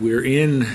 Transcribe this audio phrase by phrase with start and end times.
[0.00, 0.66] we're in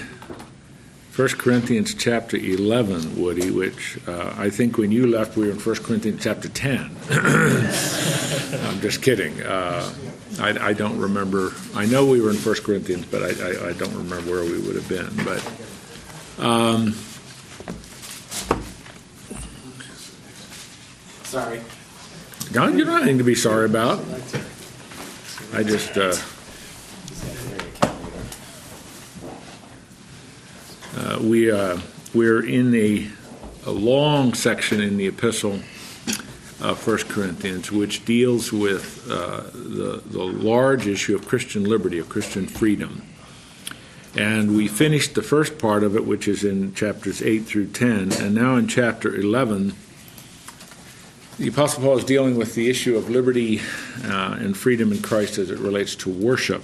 [1.15, 5.59] 1 Corinthians chapter 11, Woody, which uh, I think when you left, we were in
[5.59, 6.79] 1 Corinthians chapter 10.
[7.11, 9.41] I'm just kidding.
[9.41, 9.93] Uh,
[10.39, 11.51] I, I, don't remember.
[11.75, 14.59] I know we were in 1 Corinthians, but I, I, I don't remember where we
[14.59, 15.13] would have been.
[15.25, 16.43] But.
[16.43, 16.93] Um,
[21.23, 21.61] Sorry.
[22.53, 24.03] No, you don't anything to be sorry about.
[25.53, 25.97] I just.
[25.97, 26.15] Uh,
[31.21, 31.79] we uh,
[32.13, 33.07] we're in a,
[33.65, 35.59] a, long section in the epistle
[36.59, 42.09] of First Corinthians, which deals with uh, the the large issue of Christian liberty, of
[42.09, 43.03] Christian freedom.
[44.15, 48.11] And we finished the first part of it, which is in chapters 8 through 10.
[48.11, 49.73] And now in chapter 11,
[51.37, 53.61] the Apostle Paul is dealing with the issue of liberty
[54.03, 56.63] uh, and freedom in Christ as it relates to worship.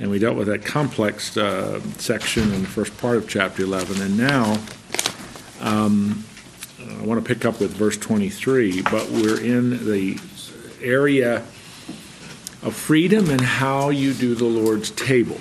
[0.00, 4.00] And we dealt with that complex uh, section in the first part of chapter 11.
[4.00, 4.58] And now
[5.60, 6.24] um,
[7.00, 10.18] I want to pick up with verse 23, but we're in the
[10.80, 11.38] area
[12.62, 15.38] of freedom and how you do the Lord's table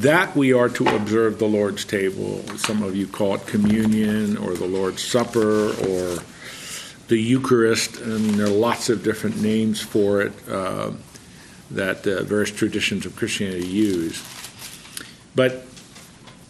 [0.00, 2.42] that we are to observe the Lord's table.
[2.56, 6.18] Some of you call it communion or the Lord's Supper or
[7.08, 8.00] the Eucharist.
[8.06, 10.92] Mean, there are lots of different names for it uh,
[11.70, 14.22] that uh, various traditions of Christianity use.
[15.34, 15.64] But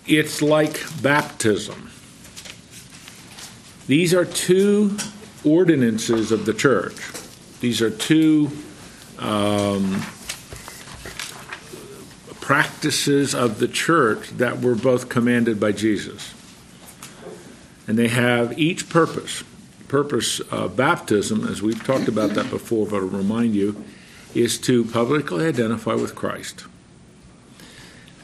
[0.06, 1.90] it's like baptism.
[3.86, 4.96] These are two
[5.44, 6.94] ordinances of the church.
[7.60, 8.50] These are two
[9.18, 10.02] um,
[12.40, 16.34] practices of the church that were both commanded by Jesus.
[17.86, 19.44] And they have each purpose.
[19.88, 23.84] Purpose of baptism, as we've talked about that before, but I'll remind you,
[24.34, 26.64] is to publicly identify with Christ.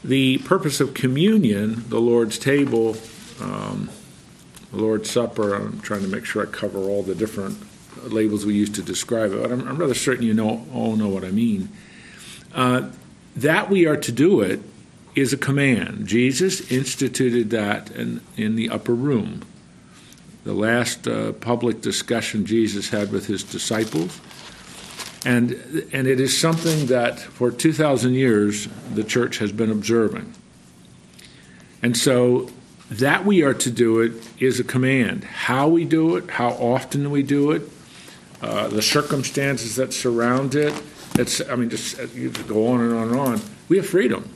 [0.03, 2.95] The purpose of communion, the Lord's table,
[3.41, 3.89] um,
[4.71, 7.57] the Lord's Supper, I'm trying to make sure I cover all the different
[8.03, 11.09] labels we use to describe it, but I'm, I'm rather certain you know all know
[11.09, 11.69] what I mean.
[12.53, 12.89] Uh,
[13.35, 14.61] that we are to do it
[15.15, 16.07] is a command.
[16.07, 19.41] Jesus instituted that in, in the upper room.
[20.43, 24.21] The last uh, public discussion Jesus had with his disciples.
[25.27, 25.51] And,
[25.91, 30.33] and it is something that for 2,000 years the church has been observing.
[31.83, 32.49] And so
[32.89, 35.25] that we are to do it is a command.
[35.25, 37.63] How we do it, how often we do it,
[38.41, 40.73] uh, the circumstances that surround it,
[41.19, 43.41] it's, I mean, just you could go on and on and on.
[43.67, 44.29] We have freedom.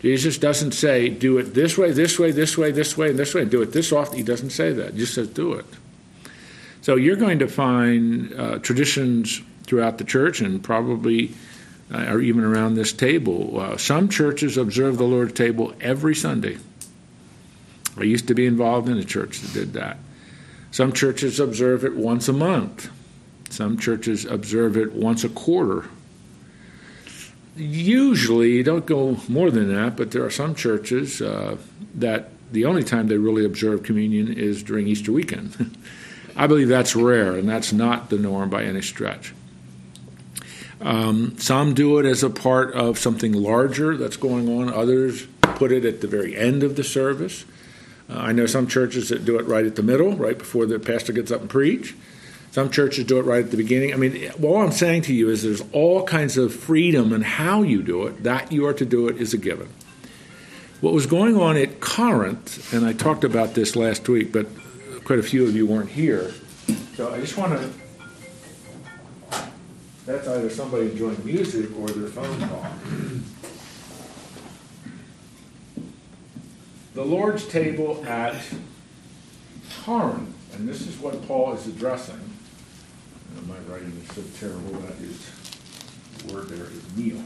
[0.00, 3.34] Jesus doesn't say, do it this way, this way, this way, this way, and this
[3.34, 4.16] way, and do it this often.
[4.16, 4.94] He doesn't say that.
[4.94, 5.66] He just says, do it.
[6.80, 11.32] So you're going to find uh, traditions throughout the church and probably
[11.92, 13.60] uh, or even around this table.
[13.60, 16.58] Uh, some churches observe the Lord's table every Sunday.
[17.96, 19.98] I used to be involved in a church that did that.
[20.70, 22.90] Some churches observe it once a month.
[23.50, 25.86] Some churches observe it once a quarter.
[27.56, 31.56] Usually, you don't go more than that, but there are some churches uh,
[31.94, 35.76] that the only time they really observe communion is during Easter weekend.
[36.36, 39.32] I believe that's rare, and that's not the norm by any stretch.
[40.80, 44.72] Um, some do it as a part of something larger that's going on.
[44.72, 47.44] Others put it at the very end of the service.
[48.08, 50.78] Uh, I know some churches that do it right at the middle, right before the
[50.78, 51.94] pastor gets up and preach.
[52.52, 53.92] Some churches do it right at the beginning.
[53.92, 57.62] I mean, all I'm saying to you is there's all kinds of freedom in how
[57.62, 58.22] you do it.
[58.22, 59.68] That you are to do it is a given.
[60.80, 64.46] What was going on at Corinth, and I talked about this last week, but
[65.04, 66.32] quite a few of you weren't here.
[66.94, 67.87] So I just want to.
[70.08, 72.66] That's either somebody enjoying music or their phone call.
[76.94, 78.42] The Lord's table at
[79.84, 82.18] Corinth, and this is what Paul is addressing
[83.46, 85.30] my writing is so terrible that is,
[86.18, 87.22] the word there is meal.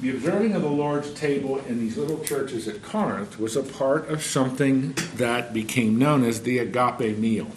[0.00, 4.08] The observing of the Lord's table in these little churches at Corinth was a part
[4.08, 7.48] of something that became known as the agape meal.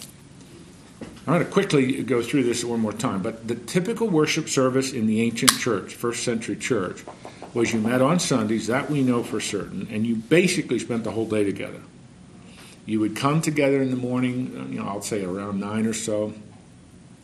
[1.26, 4.92] I'm going to quickly go through this one more time, but the typical worship service
[4.92, 7.04] in the ancient church, first century church,
[7.52, 11.10] was you met on Sundays, that we know for certain, and you basically spent the
[11.10, 11.80] whole day together.
[12.86, 15.92] You would come together in the morning, uh, you know, I'll say around nine or
[15.92, 16.32] so,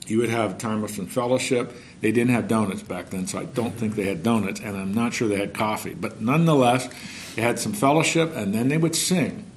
[0.06, 1.72] you would have time of some fellowship.
[2.00, 4.94] They didn't have donuts back then, so I don't think they had donuts, and I'm
[4.94, 5.94] not sure they had coffee.
[5.94, 6.88] But nonetheless,
[7.34, 9.50] they had some fellowship, and then they would sing.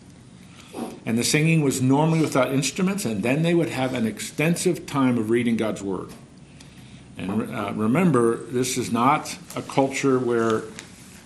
[1.06, 5.18] And the singing was normally without instruments, and then they would have an extensive time
[5.18, 6.10] of reading God's Word.
[7.18, 10.64] And uh, remember, this is not a culture where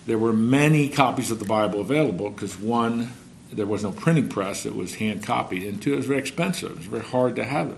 [0.06, 3.14] there were many copies of the Bible available because one,
[3.52, 6.72] there was no printing press, it was hand copied, and two, it was very expensive.
[6.72, 7.78] It was very hard to have it.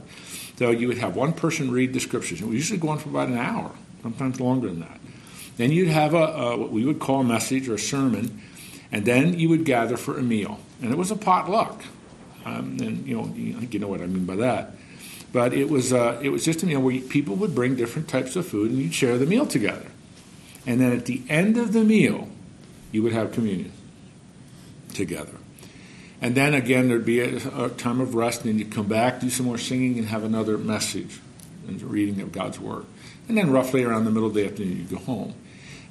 [0.58, 3.10] So you would have one person read the scriptures, and we usually go on for
[3.10, 3.72] about an hour,
[4.02, 5.00] sometimes longer than that.
[5.58, 8.42] Then you'd have a, a, what we would call a message or a sermon,
[8.92, 11.84] and then you would gather for a meal, and it was a potluck.
[12.46, 14.74] Um, and you know, I think you know what I mean by that.
[15.34, 18.36] But it was uh, it was just a meal where people would bring different types
[18.36, 19.88] of food, and you'd share the meal together.
[20.66, 22.30] And then at the end of the meal,
[22.92, 23.72] you would have communion
[24.94, 25.38] together.
[26.22, 29.30] And then again, there'd be a, a time of rest, and you'd come back, do
[29.30, 31.20] some more singing, and have another message
[31.68, 32.86] and reading of God's Word.
[33.28, 35.34] And then roughly around the middle of the afternoon, you'd go home.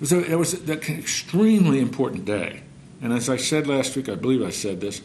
[0.00, 2.62] A, it was an extremely important day.
[3.05, 5.03] And as I said last week, I believe I said this,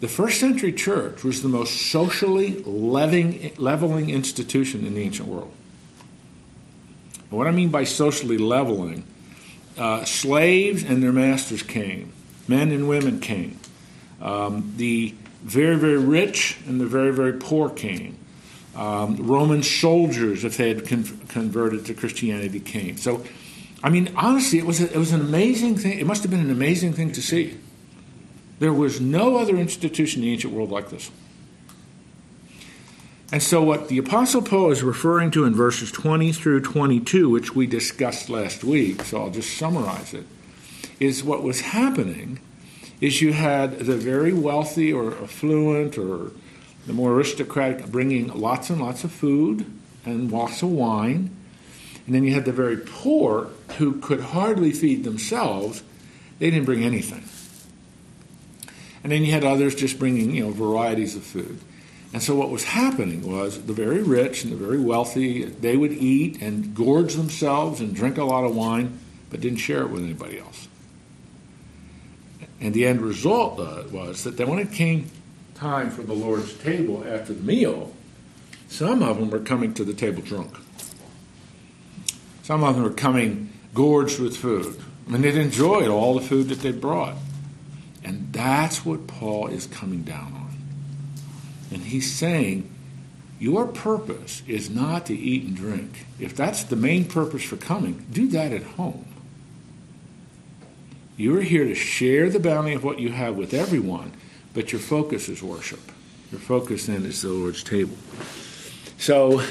[0.00, 5.52] the first century church was the most socially leveling, leveling institution in the ancient world.
[7.30, 9.04] What I mean by socially leveling,
[9.78, 12.12] uh, slaves and their masters came,
[12.48, 13.60] men and women came.
[14.20, 15.14] Um, the
[15.44, 18.18] very, very rich and the very, very poor came.
[18.74, 22.96] Um, Roman soldiers, if they had con- converted to Christianity, came.
[22.96, 23.24] So,
[23.82, 25.98] I mean, honestly, it was, a, it was an amazing thing.
[25.98, 27.58] It must have been an amazing thing to see.
[28.60, 31.10] There was no other institution in the ancient world like this.
[33.32, 37.54] And so, what the Apostle Paul is referring to in verses 20 through 22, which
[37.54, 40.26] we discussed last week, so I'll just summarize it,
[41.00, 42.40] is what was happening
[43.00, 46.30] is you had the very wealthy or affluent or
[46.86, 49.66] the more aristocratic bringing lots and lots of food
[50.04, 51.34] and lots of wine.
[52.06, 55.82] And then you had the very poor who could hardly feed themselves.
[56.38, 57.24] They didn't bring anything.
[59.02, 61.58] And then you had others just bringing, you know, varieties of food.
[62.12, 65.92] And so what was happening was the very rich and the very wealthy, they would
[65.92, 68.98] eat and gorge themselves and drink a lot of wine,
[69.30, 70.68] but didn't share it with anybody else.
[72.60, 73.58] And the end result
[73.90, 75.10] was that when it came
[75.54, 77.92] time for the Lord's table after the meal,
[78.68, 80.54] some of them were coming to the table drunk.
[82.42, 84.80] Some of them were coming gorged with food.
[85.06, 87.16] I mean, they'd enjoyed all the food that they brought.
[88.04, 90.56] And that's what Paul is coming down on.
[91.70, 92.68] And he's saying,
[93.38, 96.06] your purpose is not to eat and drink.
[96.20, 99.04] If that's the main purpose for coming, do that at home.
[101.16, 104.12] You are here to share the bounty of what you have with everyone,
[104.54, 105.92] but your focus is worship.
[106.30, 107.96] Your focus then is the Lord's table.
[108.98, 109.42] So,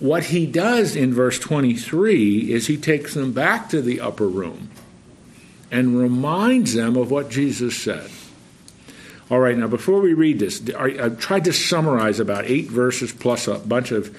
[0.00, 4.70] what he does in verse 23 is he takes them back to the upper room
[5.70, 8.10] and reminds them of what Jesus said.
[9.30, 13.46] All right, now before we read this, I tried to summarize about eight verses plus
[13.46, 14.16] a bunch of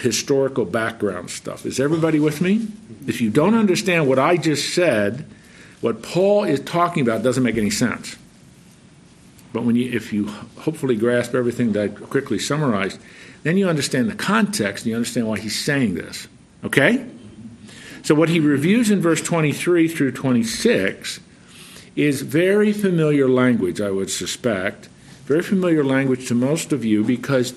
[0.00, 1.66] historical background stuff.
[1.66, 2.68] Is everybody with me?
[3.06, 5.26] If you don't understand what I just said,
[5.80, 8.16] what Paul is talking about doesn't make any sense.
[9.52, 10.28] But when you, if you
[10.60, 12.98] hopefully grasp everything that I quickly summarized,
[13.44, 16.26] then you understand the context and you understand why he's saying this.
[16.64, 17.06] Okay?
[18.02, 21.20] So, what he reviews in verse 23 through 26
[21.94, 24.88] is very familiar language, I would suspect.
[25.26, 27.54] Very familiar language to most of you because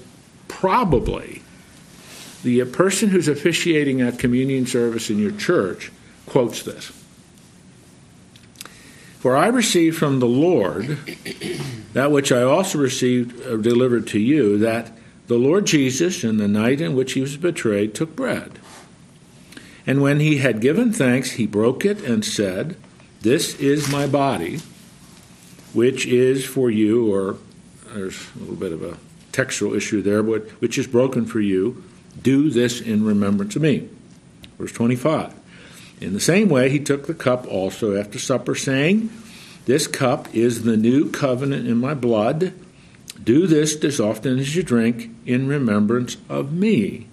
[0.47, 1.41] probably
[2.43, 5.91] the person who's officiating a communion service in your church
[6.25, 6.91] quotes this.
[9.19, 10.97] For I received from the Lord
[11.93, 14.91] that which I also received uh, delivered to you, that
[15.27, 18.59] the Lord Jesus, in the night in which he was betrayed, took bread.
[19.85, 22.75] And when he had given thanks, he broke it and said,
[23.21, 24.59] This is my body,
[25.73, 27.37] which is for you, or
[27.93, 28.97] there's a little bit of a
[29.31, 31.83] textual issue there, but which is broken for you.
[32.21, 33.87] Do this in remembrance of me.
[34.57, 35.33] Verse 25.
[36.01, 39.09] In the same way, he took the cup also after supper, saying,
[39.65, 42.53] This cup is the new covenant in my blood.
[43.23, 47.07] Do this as often as you drink in remembrance of me.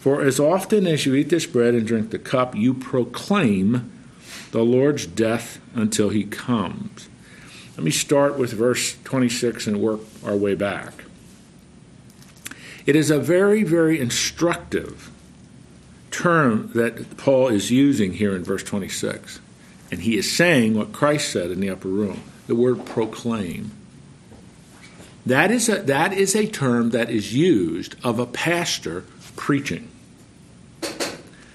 [0.00, 3.92] For as often as you eat this bread and drink the cup, you proclaim
[4.50, 7.08] the Lord's death until he comes.
[7.76, 11.04] Let me start with verse 26 and work our way back.
[12.86, 15.10] It is a very, very instructive
[16.10, 19.40] term that Paul is using here in verse 26.
[19.90, 23.70] And he is saying what Christ said in the upper room the word proclaim.
[25.26, 29.04] That is a, that is a term that is used of a pastor
[29.36, 29.88] preaching.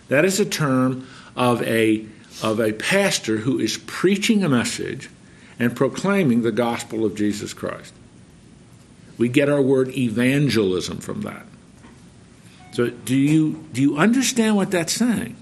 [0.07, 2.05] That is a term of a,
[2.43, 5.09] of a pastor who is preaching a message
[5.59, 7.93] and proclaiming the gospel of Jesus Christ.
[9.17, 11.45] We get our word evangelism from that.
[12.73, 15.37] So do you do you understand what that's saying?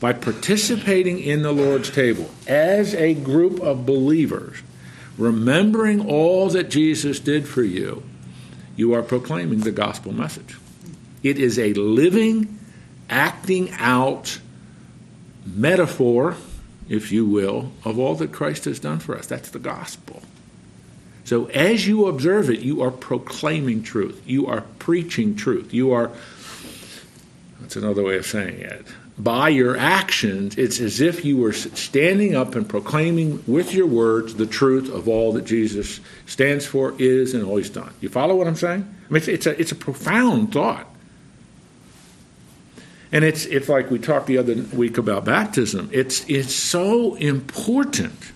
[0.00, 4.58] By participating in the Lord's table as a group of believers,
[5.20, 8.02] remembering all that Jesus did for you,
[8.74, 10.56] you are proclaiming the gospel message.
[11.22, 12.58] It is a living,
[13.10, 14.40] acting out
[15.44, 16.36] metaphor,
[16.88, 19.26] if you will, of all that Christ has done for us.
[19.26, 20.22] That's the gospel.
[21.24, 24.22] So as you observe it, you are proclaiming truth.
[24.26, 25.74] You are preaching truth.
[25.74, 26.10] You are,
[27.60, 28.86] that's another way of saying it.
[29.22, 34.34] By your actions, it's as if you were standing up and proclaiming with your words
[34.34, 37.92] the truth of all that Jesus stands for, is, and always done.
[38.00, 38.82] You follow what I'm saying?
[38.82, 40.86] I mean, it's, it's a, it's a profound thought.
[43.12, 45.90] And it's, it's like we talked the other week about baptism.
[45.92, 48.32] It's, it's so important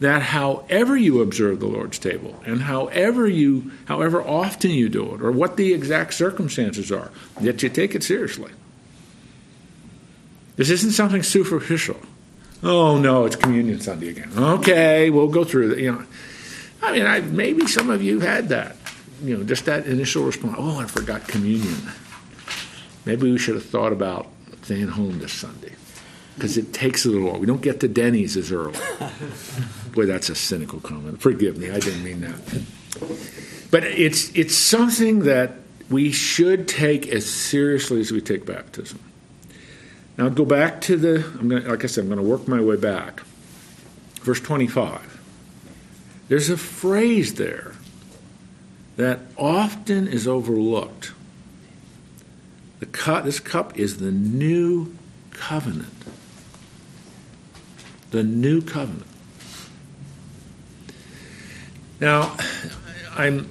[0.00, 5.20] that however you observe the Lord's table and however you however often you do it
[5.20, 7.10] or what the exact circumstances are,
[7.40, 8.50] that you take it seriously.
[10.56, 11.96] This isn't something superficial.
[12.62, 14.30] Oh no, it's communion Sunday again.
[14.36, 15.78] Okay, we'll go through that.
[15.78, 16.04] You know,
[16.82, 18.76] I mean, I, maybe some of you had that.
[19.22, 20.56] You know, just that initial response.
[20.58, 21.76] Oh, I forgot communion.
[23.04, 24.28] Maybe we should have thought about
[24.62, 25.72] staying home this Sunday
[26.34, 27.40] because it takes a little while.
[27.40, 28.78] We don't get to Denny's as early.
[29.92, 31.20] Boy, that's a cynical comment.
[31.20, 32.62] Forgive me, I didn't mean that.
[33.70, 35.54] But it's it's something that
[35.90, 39.00] we should take as seriously as we take baptism.
[40.16, 41.24] Now go back to the.
[41.38, 43.20] I'm going like I said, I'm going to work my way back.
[44.20, 45.20] Verse 25.
[46.28, 47.72] There's a phrase there
[48.96, 51.12] that often is overlooked.
[52.80, 54.94] The cup, this cup is the new
[55.30, 55.92] covenant.
[58.10, 59.06] The new covenant.
[62.00, 62.36] Now,
[63.14, 63.48] I'm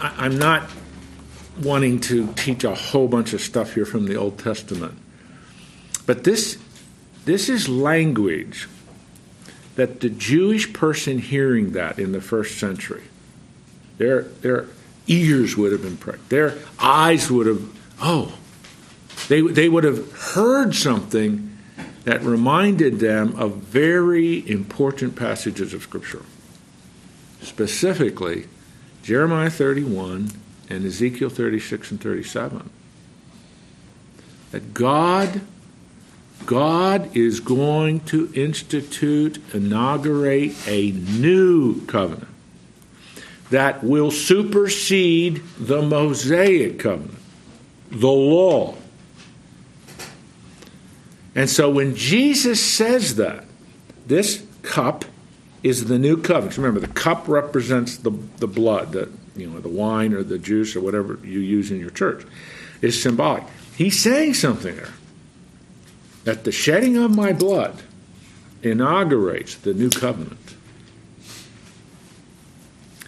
[0.00, 0.70] I'm not
[1.60, 4.96] wanting to teach a whole bunch of stuff here from the Old Testament,
[6.08, 6.56] but this
[7.26, 8.66] this is language
[9.74, 13.02] that the Jewish person hearing that in the first century,
[13.98, 14.68] their their
[15.06, 18.38] ears would have been pricked, their eyes would have oh,
[19.28, 21.58] they they would have heard something
[22.04, 26.22] that reminded them of very important passages of Scripture
[27.42, 28.46] specifically
[29.02, 30.30] Jeremiah 31
[30.70, 32.70] and Ezekiel 36 and 37.
[34.52, 35.42] That God
[36.46, 42.28] God is going to institute, inaugurate a new covenant
[43.50, 47.18] that will supersede the Mosaic covenant,
[47.90, 48.74] the law.
[51.34, 53.44] And so when Jesus says that,
[54.06, 55.04] this cup
[55.62, 56.56] is the new covenant.
[56.56, 60.74] Remember, the cup represents the, the blood, the, you know, the wine or the juice
[60.74, 62.24] or whatever you use in your church.
[62.80, 63.42] Is symbolic.
[63.76, 64.92] He's saying something there.
[66.28, 67.80] That the shedding of my blood
[68.62, 70.56] inaugurates the new covenant.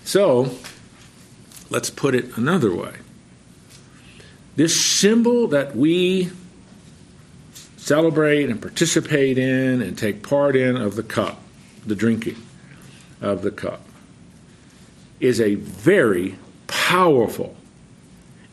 [0.04, 0.54] So,
[1.68, 2.94] let's put it another way.
[4.56, 6.30] This symbol that we
[7.76, 11.42] celebrate and participate in and take part in of the cup
[11.86, 12.36] the drinking
[13.20, 13.82] of the cup,
[15.20, 16.36] is a very
[16.68, 17.54] powerful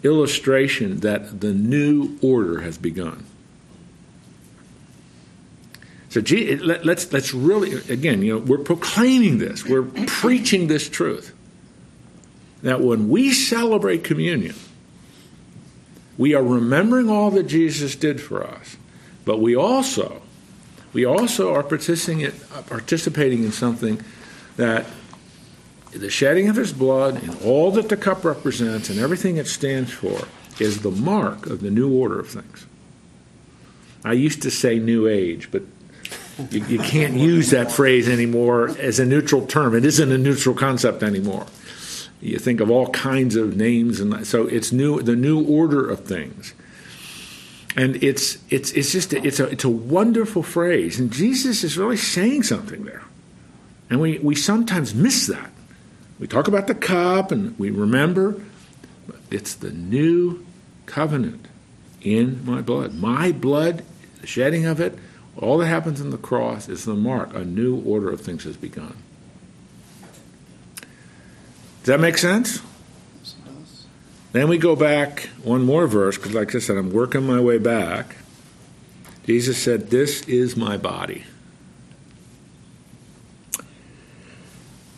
[0.04, 3.26] illustration that the new order has begun.
[6.18, 6.36] So
[6.84, 11.34] let's let's really again, you know, we're proclaiming this, we're preaching this truth.
[12.64, 14.56] That when we celebrate communion,
[16.18, 18.78] we are remembering all that Jesus did for us,
[19.26, 20.24] but we also
[20.92, 24.02] we also are uh, participating in something
[24.56, 24.88] that
[25.92, 29.92] the shedding of his blood and all that the cup represents and everything it stands
[29.92, 30.28] for
[30.60, 32.66] is the mark of the new order of things.
[34.04, 35.62] I used to say new age, but
[36.51, 39.75] you, you can't use that phrase anymore as a neutral term.
[39.75, 41.46] It isn't a neutral concept anymore.
[42.22, 45.01] You think of all kinds of names, and so it's new.
[45.01, 46.53] The new order of things
[47.75, 51.77] and it's it's it's just a, it's a it's a wonderful phrase, and Jesus is
[51.77, 53.03] really saying something there,
[53.89, 55.51] and we we sometimes miss that.
[56.20, 58.41] We talk about the cup and we remember,
[59.29, 60.46] it's the new
[60.88, 61.48] covenant
[62.01, 62.96] in my blood.
[62.96, 63.84] My blood,
[64.22, 64.98] the shedding of it,
[65.38, 67.34] all that happens in the cross is the mark.
[67.36, 68.96] A new order of things has begun.
[70.77, 72.62] Does that make sense?
[74.34, 77.58] Then we go back one more verse, because like I said, I'm working my way
[77.58, 78.17] back.
[79.25, 81.24] Jesus said, This is my body.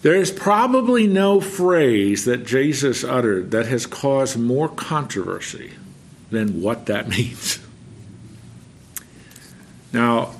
[0.01, 5.74] There is probably no phrase that Jesus uttered that has caused more controversy
[6.31, 7.60] than what that means.
[9.91, 10.34] Now,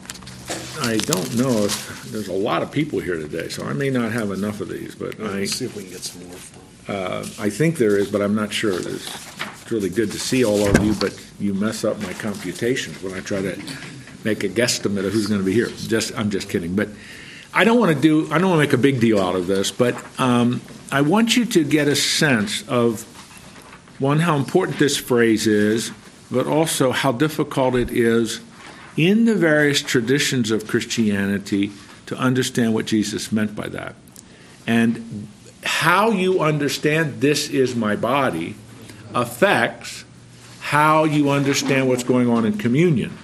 [0.82, 4.12] I don't know if there's a lot of people here today, so I may not
[4.12, 6.96] have enough of these, but I, Let's see if we can get some more from.
[6.96, 8.80] uh, I think there is, but I'm not sure.
[8.80, 13.04] It's it's really good to see all of you, but you mess up my computations
[13.04, 13.62] when I try to
[14.24, 15.68] make a guesstimate of who's going to be here.
[15.68, 16.76] Just, I'm just kidding.
[16.76, 16.90] But
[17.54, 19.46] I don't want to do, I don't want to make a big deal out of
[19.48, 23.04] this, but um, I want you to get a sense of
[24.00, 25.92] one, how important this phrase is,
[26.32, 28.42] but also how difficult it is
[29.00, 31.72] in the various traditions of Christianity
[32.06, 33.96] to understand what Jesus meant by that.
[34.68, 35.30] And
[35.64, 38.56] how you understand this is my body
[39.16, 40.04] affects
[40.60, 43.18] how you understand what's going on in communion.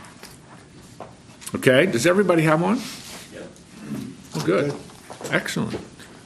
[1.54, 1.86] Okay?
[1.88, 2.78] Does everybody have one?
[2.78, 3.44] Well,
[4.36, 4.74] oh, good.
[5.30, 5.78] Excellent.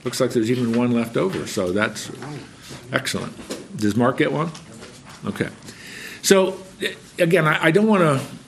[0.03, 2.12] Looks like there's even one left over, so that's
[2.91, 3.34] excellent.
[3.75, 4.51] Does Mark get one?
[5.25, 5.50] Okay.
[6.22, 6.60] So,
[7.18, 8.38] again, I, I don't want to.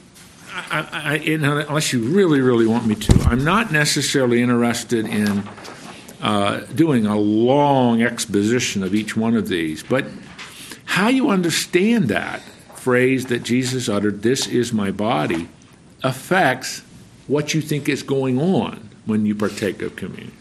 [0.53, 5.43] I, I, unless you really, really want me to, I'm not necessarily interested in
[6.21, 10.05] uh, doing a long exposition of each one of these, but
[10.85, 12.41] how you understand that
[12.75, 15.47] phrase that Jesus uttered, this is my body,
[16.03, 16.81] affects
[17.27, 20.33] what you think is going on when you partake of communion.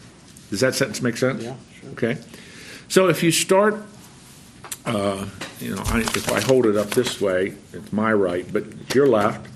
[0.49, 1.43] Does that sentence make sense?
[1.43, 1.89] Yeah, sure.
[1.91, 2.17] Okay.
[2.89, 3.75] So if you start,
[4.85, 5.25] uh,
[5.59, 9.07] you know, I, if I hold it up this way, it's my right, but your
[9.07, 9.47] left,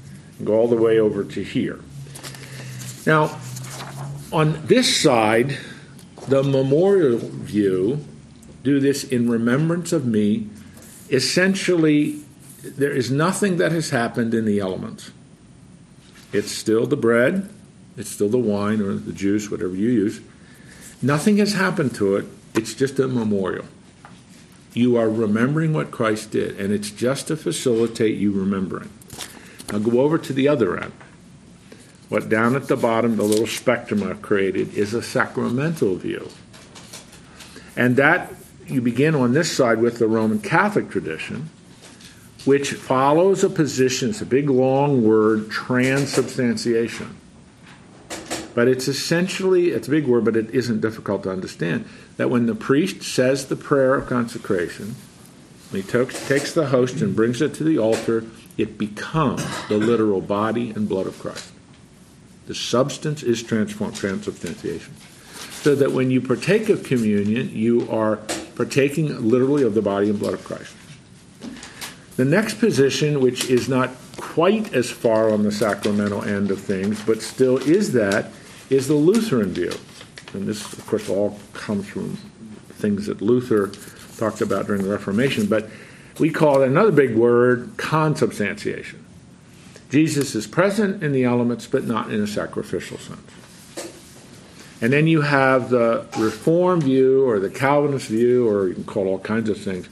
[0.44, 1.80] go all the way over to here.
[3.06, 3.40] Now,
[4.32, 5.58] on this side,
[6.28, 8.04] the memorial view,
[8.64, 10.50] do this in remembrance of me,
[11.10, 12.22] essentially,
[12.64, 15.12] there is nothing that has happened in the elements.
[16.34, 17.50] It's still the bread,
[17.96, 20.20] it's still the wine or the juice, whatever you use.
[21.02, 22.26] Nothing has happened to it,
[22.56, 23.66] it's just a memorial.
[24.74, 28.90] You are remembering what Christ did, and it's just to facilitate you remembering.
[29.72, 30.94] Now go over to the other end.
[32.10, 36.30] What down at the bottom, the little spectrum I've created, is a sacramental view.
[37.76, 38.34] And that
[38.68, 41.50] you begin on this side with the Roman Catholic tradition,
[42.46, 47.16] which follows a position, it's a big long word, transubstantiation.
[48.54, 51.86] But it's essentially, it's a big word, but it isn't difficult to understand.
[52.18, 54.96] That when the priest says the prayer of consecration,
[55.72, 58.24] he takes the host and brings it to the altar,
[58.58, 61.52] it becomes the literal body and blood of Christ.
[62.48, 64.94] The substance is transformed, transubstantiation.
[65.62, 68.18] So that when you partake of communion, you are
[68.56, 70.76] partaking literally of the body and blood of Christ.
[72.18, 77.02] The next position, which is not quite as far on the sacramental end of things,
[77.04, 78.32] but still is that,
[78.70, 79.74] is the Lutheran view.
[80.34, 82.16] And this, of course, all comes from
[82.70, 83.72] things that Luther
[84.18, 85.70] talked about during the Reformation, but
[86.20, 89.06] we call it another big word consubstantiation.
[89.90, 93.32] Jesus is present in the elements, but not in a sacrificial sense.
[94.82, 99.08] And then you have the Reform view or the Calvinist view, or you can call
[99.08, 99.88] all kinds of things.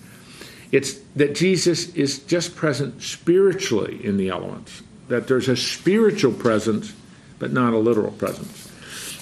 [0.72, 6.94] It's that Jesus is just present spiritually in the elements, that there's a spiritual presence,
[7.40, 8.70] but not a literal presence.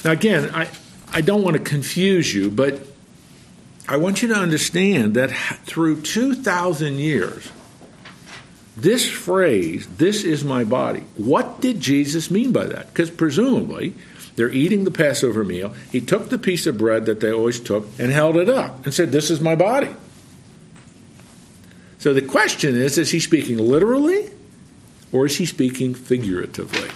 [0.03, 0.69] Now, again, I,
[1.11, 2.79] I don't want to confuse you, but
[3.87, 5.31] I want you to understand that
[5.65, 7.51] through 2,000 years,
[8.77, 12.87] this phrase, this is my body, what did Jesus mean by that?
[12.87, 13.95] Because presumably,
[14.35, 15.73] they're eating the Passover meal.
[15.91, 18.93] He took the piece of bread that they always took and held it up and
[18.93, 19.93] said, This is my body.
[21.99, 24.31] So the question is is he speaking literally
[25.11, 26.89] or is he speaking figuratively?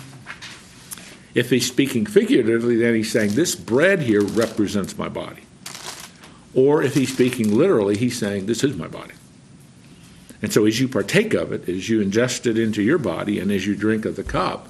[1.36, 5.45] If he's speaking figuratively, then he's saying, This bread here represents my body.
[6.56, 9.14] Or if he's speaking literally, he's saying, This is my body.
[10.42, 13.52] And so as you partake of it, as you ingest it into your body, and
[13.52, 14.68] as you drink of the cup,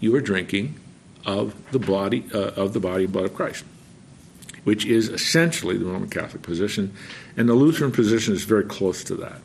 [0.00, 0.78] you are drinking
[1.24, 3.64] of the body uh, of the body and blood of Christ,
[4.64, 6.94] which is essentially the Roman Catholic position,
[7.36, 9.40] and the Lutheran position is very close to that.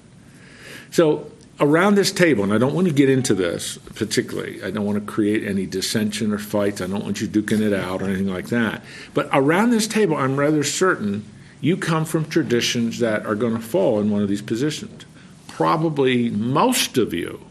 [0.92, 4.86] So around this table, and I don't want to get into this particularly, I don't
[4.86, 8.06] want to create any dissension or fights, I don't want you duking it out or
[8.06, 8.84] anything like that.
[9.14, 11.26] But around this table, I'm rather certain
[11.62, 15.06] you come from traditions that are going to fall in one of these positions.
[15.48, 17.42] Probably most of you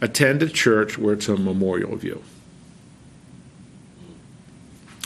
[0.00, 2.22] attend a church where it's a memorial view.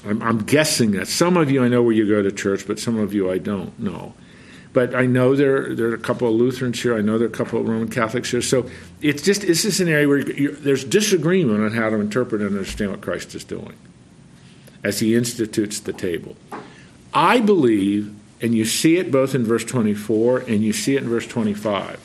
[0.04, 2.78] I'm, I'm, guessing that some of you I know where you go to church, but
[2.78, 4.14] some of you I don't know.
[4.72, 6.96] But I know there there are a couple of Lutherans here.
[6.96, 8.42] I know there are a couple of Roman Catholics here.
[8.42, 12.50] So it's just it's just an area where there's disagreement on how to interpret and
[12.50, 13.74] understand what Christ is doing
[14.84, 16.36] as He institutes the table.
[17.12, 21.08] I believe, and you see it both in verse 24 and you see it in
[21.08, 21.98] verse 25.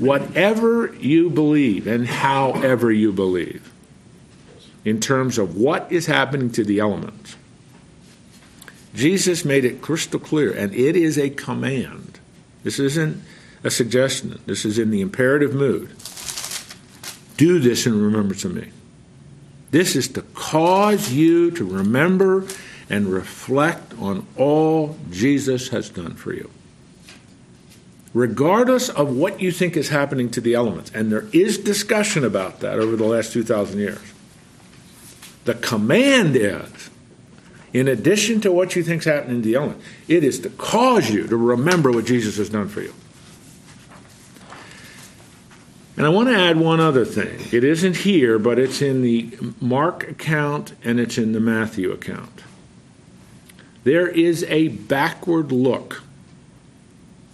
[0.00, 3.70] whatever you believe and however you believe,
[4.84, 7.36] in terms of what is happening to the elements,
[8.94, 12.18] Jesus made it crystal clear, and it is a command.
[12.64, 13.22] This isn't
[13.62, 15.90] a suggestion, this is in the imperative mood.
[17.36, 18.70] Do this in remembrance of me.
[19.70, 22.46] This is to cause you to remember
[22.90, 26.50] and reflect on all Jesus has done for you.
[28.12, 32.60] Regardless of what you think is happening to the elements, and there is discussion about
[32.60, 34.00] that over the last 2,000 years,
[35.44, 36.90] the command is
[37.72, 41.08] in addition to what you think is happening to the elements, it is to cause
[41.08, 42.92] you to remember what Jesus has done for you.
[45.96, 47.46] And I want to add one other thing.
[47.52, 52.42] It isn't here, but it's in the Mark account and it's in the Matthew account.
[53.84, 56.02] There is a backward look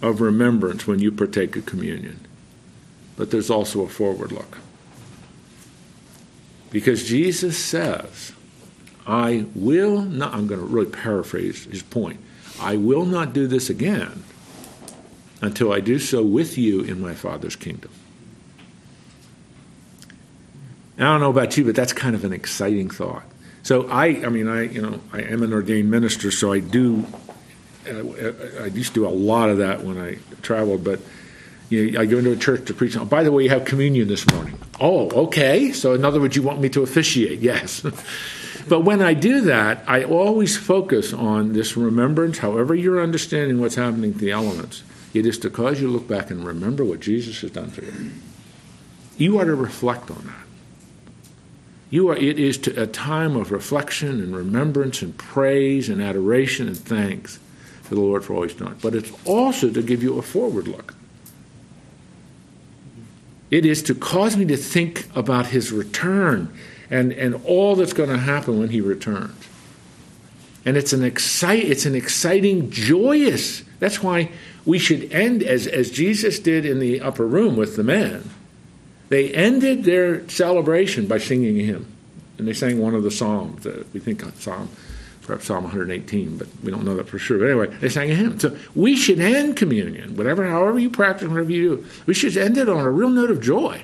[0.01, 2.19] of remembrance when you partake of communion,
[3.15, 4.59] but there's also a forward look.
[6.69, 8.33] Because Jesus says,
[9.05, 12.19] I will not, I'm going to really paraphrase his point,
[12.59, 14.23] I will not do this again
[15.41, 17.91] until I do so with you in my Father's kingdom.
[20.97, 23.23] I don't know about you, but that's kind of an exciting thought.
[23.67, 27.05] So I, I mean, I, you know, I am an ordained minister, so I do,
[27.85, 31.01] I, I used to do a lot of that when I traveled, but
[31.67, 32.95] you know, I go into a church to preach.
[32.95, 34.57] Oh, by the way, you have communion this morning.
[34.79, 35.73] Oh, okay.
[35.73, 37.39] So in other words, you want me to officiate?
[37.39, 37.81] Yes.
[38.69, 42.37] but when I do that, I always focus on this remembrance.
[42.37, 44.81] However, you're understanding what's happening to the elements,
[45.13, 47.83] it is to cause you to look back and remember what Jesus has done for
[47.83, 48.11] you.
[49.17, 50.46] You are to reflect on that.
[51.89, 56.67] You are, it is to, a time of reflection and remembrance and praise and adoration
[56.67, 57.39] and thanks
[57.85, 58.77] to the Lord for all He's done.
[58.81, 60.95] But it's also to give you a forward look.
[63.49, 66.53] It is to cause me to think about His return
[66.89, 69.47] and, and all that's going to happen when He returns.
[70.65, 73.63] And it's an, excite, it's an exciting, joyous.
[73.79, 74.31] That's why
[74.65, 78.29] we should end as, as Jesus did in the upper room with the men
[79.09, 81.93] they ended their celebration by singing a hymn.
[82.37, 83.63] And they sang one of the psalms.
[83.63, 84.69] that we think Psalm,
[85.23, 87.39] perhaps Psalm 118, but we don't know that for sure.
[87.39, 88.39] But anyway, they sang a hymn.
[88.39, 91.85] So we should end communion, whatever, however you practice, whatever you do.
[92.05, 93.81] We should end it on a real note of joy,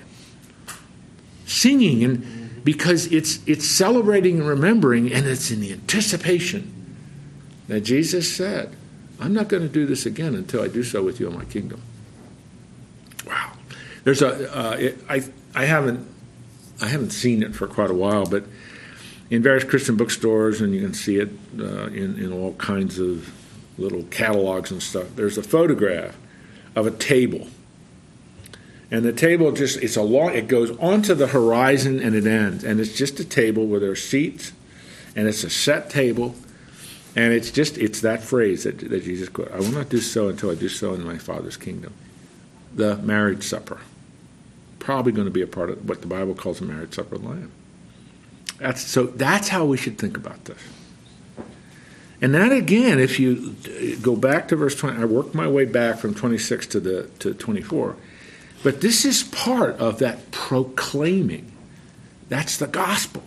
[1.46, 6.72] singing, and because it's it's celebrating and remembering, and it's in the anticipation
[7.68, 8.76] that Jesus said,
[9.20, 11.46] "I'm not going to do this again until I do so with you in my
[11.46, 11.82] kingdom."
[14.04, 15.24] There's a uh, it, I
[15.56, 16.08] I haven't
[16.82, 18.44] I haven't seen it for quite a while, but
[19.30, 23.34] in various Christian bookstores, and you can see it uh, in in all kinds of
[23.78, 25.08] little catalogs and stuff.
[25.16, 26.18] There's a photograph
[26.76, 27.48] of a table,
[28.92, 32.64] and the table just it's a long it goes onto the horizon and it ends,
[32.64, 34.52] and it's just a table where there are seats,
[35.16, 36.36] and it's a set table.
[37.16, 39.54] And it's just it's that phrase that, that Jesus quoted.
[39.54, 41.94] I will not do so until I do so in my Father's kingdom.
[42.74, 43.82] The marriage supper
[44.84, 47.24] probably going to be a part of what the Bible calls a marriage supper of
[47.24, 47.52] the Lamb.
[48.60, 50.60] That's, so that's how we should think about this.
[52.22, 53.54] And that again, if you
[54.02, 57.34] go back to verse 20, I worked my way back from 26 to the to
[57.34, 57.98] 24.
[58.64, 61.52] But this is part of that proclaiming.
[62.30, 63.24] That's the gospel.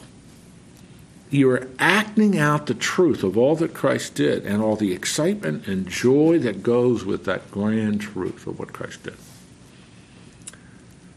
[1.29, 5.87] You're acting out the truth of all that Christ did and all the excitement and
[5.87, 9.16] joy that goes with that grand truth of what Christ did.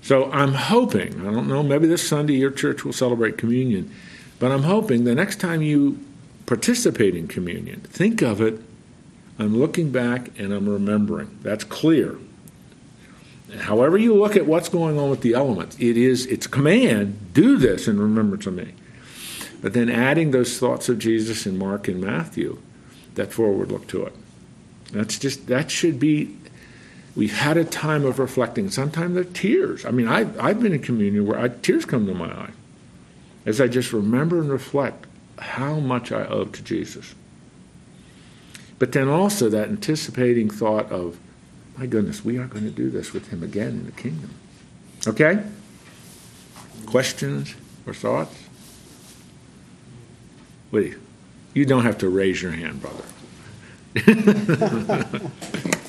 [0.09, 3.93] So I'm hoping, I don't know, maybe this Sunday your church will celebrate communion,
[4.39, 6.03] but I'm hoping the next time you
[6.47, 8.59] participate in communion, think of it,
[9.37, 11.37] I'm looking back and I'm remembering.
[11.43, 12.17] That's clear.
[13.59, 17.57] However you look at what's going on with the elements, it is its command, do
[17.57, 18.73] this in remembrance of me.
[19.61, 22.59] But then adding those thoughts of Jesus in Mark and Matthew,
[23.13, 24.15] that forward look to it.
[24.91, 26.35] That's just that should be
[27.19, 28.69] We've had a time of reflecting.
[28.69, 29.83] Sometimes there are tears.
[29.83, 32.51] I mean, I've, I've been in communion where I, tears come to my eye
[33.45, 35.05] as I just remember and reflect
[35.37, 37.13] how much I owe to Jesus.
[38.77, 41.19] But then also that anticipating thought of,
[41.77, 44.33] my goodness, we are going to do this with him again in the kingdom.
[45.05, 45.43] Okay?
[46.85, 47.53] Questions
[47.85, 48.45] or thoughts?
[50.71, 50.95] Wait,
[51.53, 53.03] you don't have to raise your hand, brother.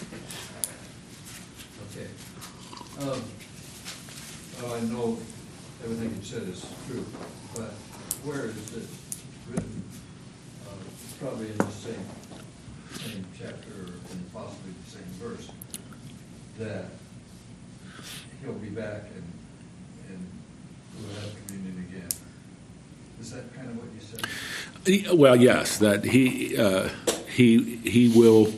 [3.01, 3.23] Um,
[4.61, 5.17] well, I know
[5.83, 7.07] everything you said is true,
[7.55, 7.71] but
[8.25, 8.87] where is this
[9.51, 9.83] written?
[10.69, 10.75] Uh,
[11.19, 12.05] probably in the same,
[12.93, 15.51] same chapter and possibly the same verse,
[16.59, 16.85] that
[18.43, 19.25] he'll be back and,
[20.99, 22.09] we'll have communion again.
[23.19, 25.19] Is that kind of what you said?
[25.19, 26.91] Well, yes, that he uh,
[27.35, 28.53] he he will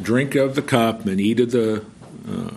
[0.00, 1.84] drink of the cup and eat of the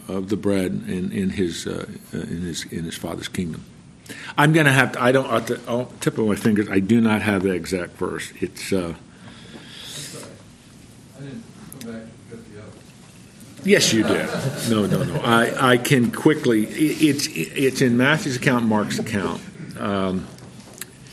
[0.07, 3.63] of the bread in in his uh, uh, in his in his father's kingdom.
[4.37, 5.01] I'm going to have to.
[5.01, 5.29] I don't.
[5.31, 8.31] At the oh, tip of my fingers, I do not have the exact verse.
[8.39, 10.29] It's uh, That's all right.
[11.17, 12.67] I didn't come back and pick you up.
[13.63, 14.29] yes, you did.
[14.69, 15.21] No, no, no.
[15.21, 16.65] I I can quickly.
[16.65, 19.41] it- It's it's in Matthew's account, Mark's account.
[19.79, 20.27] Um,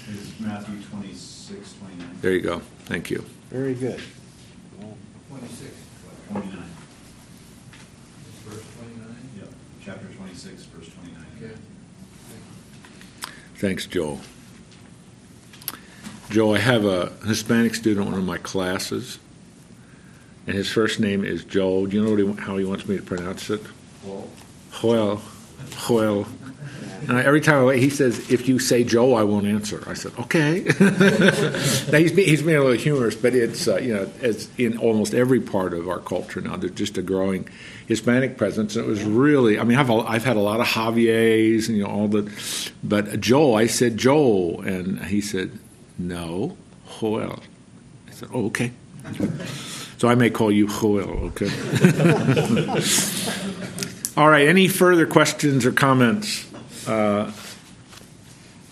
[0.09, 2.61] It's Matthew 26, 29, there you go.
[2.85, 3.25] Thank you.
[3.51, 4.01] Very good.
[5.29, 5.73] Twenty-six,
[6.31, 6.65] 29.
[8.29, 9.29] it's verse twenty-nine?
[9.39, 9.49] Yep,
[9.85, 11.27] chapter 26, verse 29.
[11.43, 11.57] Okay.
[13.63, 14.19] Thanks, Joel.
[16.31, 19.21] Joel, I have a Hispanic student in one of my classes,
[20.49, 21.87] and his first name is Joel.
[21.87, 23.61] Do you know what he, how he wants me to pronounce it?
[24.05, 24.29] Well,
[24.81, 25.23] Joel.
[25.87, 26.27] Joel.
[27.09, 29.83] And I, every time I, he says, if you say Joel, I won't answer.
[29.87, 30.63] I said, okay.
[30.81, 34.79] now, he's, be- he's being a little humorous, but it's, uh, you know, it's in
[34.79, 36.57] almost every part of our culture now.
[36.57, 37.49] There's just a growing
[37.87, 38.77] Hispanic presence.
[38.77, 41.85] And it was really, I mean, I've, I've had a lot of Javiers and, you
[41.85, 42.33] know, all the,
[42.83, 44.63] but Joel, I said Joel.
[44.63, 45.59] And he said,
[45.99, 46.57] no,
[47.01, 47.41] Joel.
[48.09, 48.73] I said, oh, okay.
[50.03, 51.47] So I may call you Joel, okay?
[54.17, 56.45] All right, any further questions or comments?
[56.87, 57.33] Uh,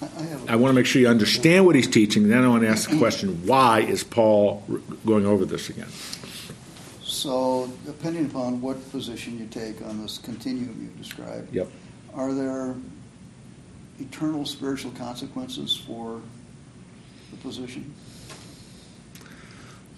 [0.03, 2.29] I I want to make sure you understand what he's teaching.
[2.29, 4.63] Then I want to ask the question: Why is Paul
[5.07, 5.89] going over this again?
[7.03, 11.69] so depending upon what position you take on this continuum you described, Yep.
[12.15, 12.75] are there
[13.99, 16.23] eternal spiritual consequences for
[17.31, 17.93] the position?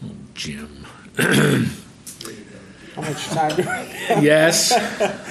[0.05, 0.85] Oh, Jim.
[2.96, 3.57] How much time?
[3.57, 3.62] do-
[4.27, 4.72] Yes.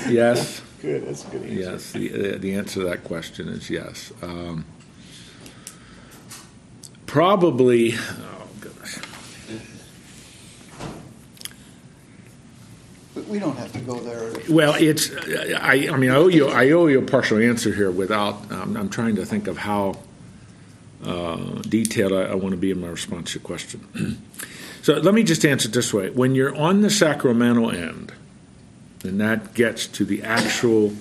[0.10, 0.62] Yes.
[0.82, 1.54] Good, that's a good answer.
[1.54, 1.92] Yes.
[1.92, 4.12] The, the answer to that question is yes.
[4.24, 4.66] Um,
[7.06, 7.94] probably.
[7.94, 9.00] Oh goodness.
[13.14, 14.34] But we don't have to go there.
[14.50, 15.12] Well, it's.
[15.12, 15.90] I.
[15.92, 16.48] I mean, I owe you.
[16.48, 17.92] I owe you a partial answer here.
[17.92, 18.52] Without.
[18.52, 20.00] Um, I'm trying to think of how
[21.04, 24.20] uh, detailed I, I want to be in my response to your question.
[24.82, 28.14] so let me just answer it this way: When you're on the sacramental end,
[29.04, 30.94] and that gets to the actual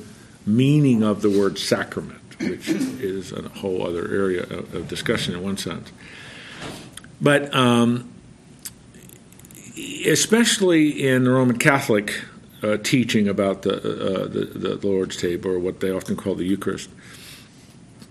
[0.47, 5.43] meaning of the word sacrament, which is a whole other area of, of discussion in
[5.43, 5.93] one sense.
[7.21, 8.11] But um,
[10.07, 12.23] especially in the Roman Catholic
[12.63, 16.45] uh, teaching about the, uh, the the Lord's table, or what they often call the
[16.45, 16.91] Eucharist,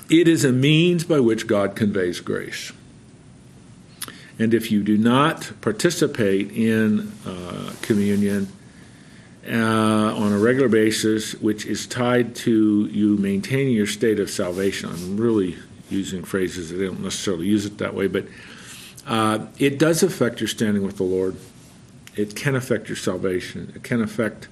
[0.10, 2.72] it is a means by which God conveys grace.
[4.40, 8.48] And if you do not participate in uh, communion
[9.48, 14.90] uh, on a regular basis, which is tied to you maintaining your state of salvation,
[14.90, 15.58] I'm really
[15.90, 18.26] using phrases that don't necessarily use it that way, but
[19.08, 21.36] uh, it does affect your standing with the Lord.
[22.16, 23.72] It can affect your salvation.
[23.76, 24.48] It can affect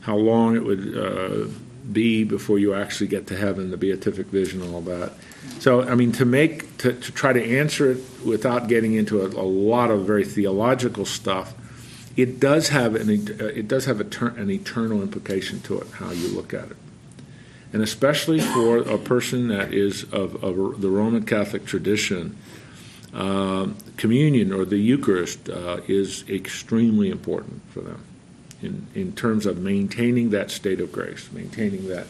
[0.00, 1.48] how long it would uh,
[1.90, 5.12] be before you actually get to heaven, the beatific vision, all that.
[5.58, 9.26] So, I mean, to make to, to try to answer it without getting into a,
[9.26, 11.54] a lot of very theological stuff,
[12.16, 16.10] it does have an uh, it does have ter- an eternal implication to it how
[16.10, 16.76] you look at it,
[17.72, 22.36] and especially for a person that is of, of the Roman Catholic tradition
[23.12, 28.02] um, communion or the Eucharist uh, is extremely important for them
[28.62, 32.06] in, in terms of maintaining that state of grace, maintaining that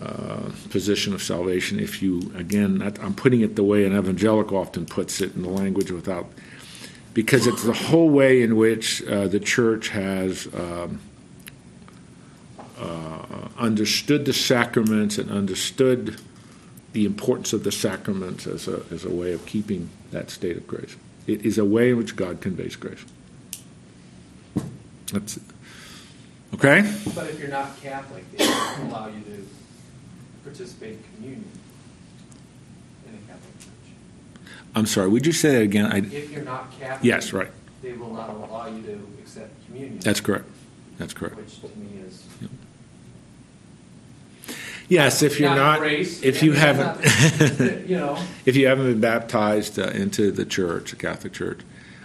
[0.00, 1.80] uh, position of salvation.
[1.80, 5.50] If you, again, I'm putting it the way an evangelical often puts it in the
[5.50, 6.26] language without,
[7.14, 10.48] because it's the whole way in which uh, the church has.
[10.54, 11.00] Um,
[12.78, 16.20] uh, understood the sacraments and understood
[16.92, 20.66] the importance of the sacraments as a, as a way of keeping that state of
[20.66, 20.96] grace.
[21.26, 23.04] It is a way in which God conveys grace.
[25.12, 25.38] That's
[26.54, 26.80] okay.
[27.14, 29.46] But if you're not Catholic, they allow you to
[30.42, 31.50] participate in communion
[33.06, 33.70] in a Catholic church.
[34.74, 35.08] I'm sorry.
[35.08, 35.86] Would you say that again?
[35.86, 37.50] I, If you're not Catholic, yes, right.
[37.82, 39.98] they will not allow you to accept communion.
[39.98, 40.46] That's correct.
[40.98, 41.36] That's correct.
[41.36, 42.24] Which to me is
[44.88, 46.22] Yes, if you're not, not, grace.
[46.22, 47.00] if you haven't,
[47.60, 51.60] not- you know, if you haven't been baptized uh, into the church, the Catholic Church,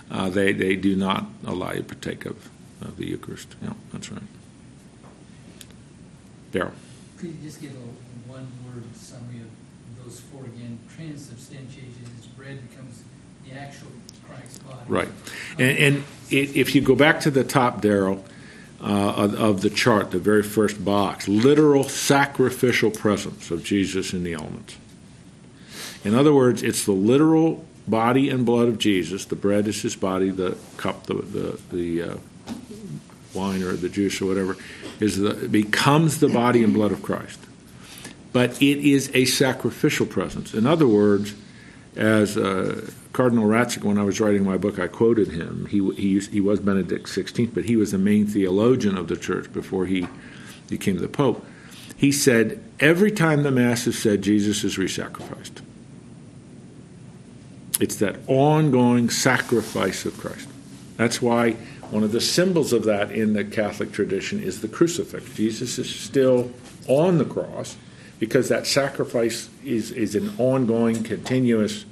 [0.09, 2.49] uh, they they do not allow you to partake of,
[2.81, 3.55] of the Eucharist.
[3.61, 4.21] Yeah, that's right.
[6.53, 6.71] Daryl.
[7.17, 10.79] Could you just give a one-word summary of those four again?
[10.95, 11.96] Transubstantiation is
[12.47, 13.03] bread becomes
[13.45, 13.89] the actual
[14.25, 14.79] Christ body.
[14.87, 15.09] Right.
[15.59, 18.23] And, and if you go back to the top, Daryl,
[18.79, 21.27] uh, of, of the chart, the very first box.
[21.27, 24.77] Literal sacrificial presence of Jesus in the elements.
[26.03, 29.25] In other words, it's the literal body and blood of Jesus.
[29.25, 32.17] The bread is his body, the cup, the, the, the uh,
[33.33, 34.55] wine or the juice or whatever,
[34.99, 37.39] is the, becomes the body and blood of Christ.
[38.31, 40.53] But it is a sacrificial presence.
[40.53, 41.33] In other words,
[41.97, 45.65] as uh, Cardinal Ratzinger, when I was writing my book, I quoted him.
[45.65, 49.17] He, he, used, he was Benedict XVI, but he was the main theologian of the
[49.17, 50.07] church before he
[50.69, 51.43] became the Pope.
[51.95, 55.61] He said, Every time the Mass is said, Jesus is re sacrificed.
[57.79, 60.47] It's that ongoing sacrifice of Christ.
[60.95, 61.53] That's why
[61.89, 65.33] one of the symbols of that in the Catholic tradition is the crucifix.
[65.33, 66.51] Jesus is still
[66.87, 67.77] on the cross
[68.19, 71.85] because that sacrifice is, is an ongoing, continuous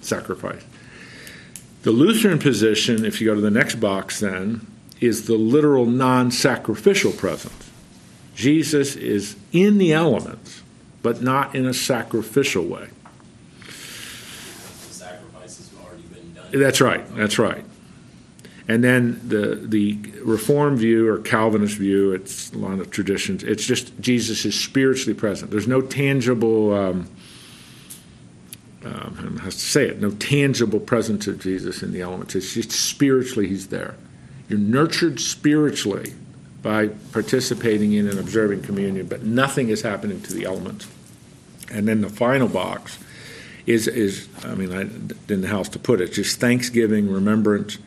[0.00, 0.64] sacrifice.
[1.82, 4.66] The Lutheran position, if you go to the next box, then,
[5.00, 7.70] is the literal non sacrificial presence.
[8.34, 10.62] Jesus is in the elements,
[11.02, 12.88] but not in a sacrificial way.
[13.66, 13.72] The
[14.94, 16.60] sacrifice has already been done.
[16.60, 17.16] That's right.
[17.16, 17.64] That's right.
[18.68, 23.42] And then the the Reform view or Calvinist view, it's a lot of traditions.
[23.42, 25.50] It's just Jesus is spiritually present.
[25.50, 26.72] There's no tangible.
[26.72, 27.08] Um,
[28.84, 30.00] um, have to say it.
[30.00, 32.34] No tangible presence of Jesus in the elements.
[32.34, 33.94] It's just spiritually he's there.
[34.48, 36.14] You're nurtured spiritually
[36.62, 40.88] by participating in and observing communion, but nothing is happening to the elements.
[41.70, 42.98] And then the final box
[43.66, 46.12] is is I mean I didn't know how else to put it.
[46.12, 47.78] Just thanksgiving, remembrance.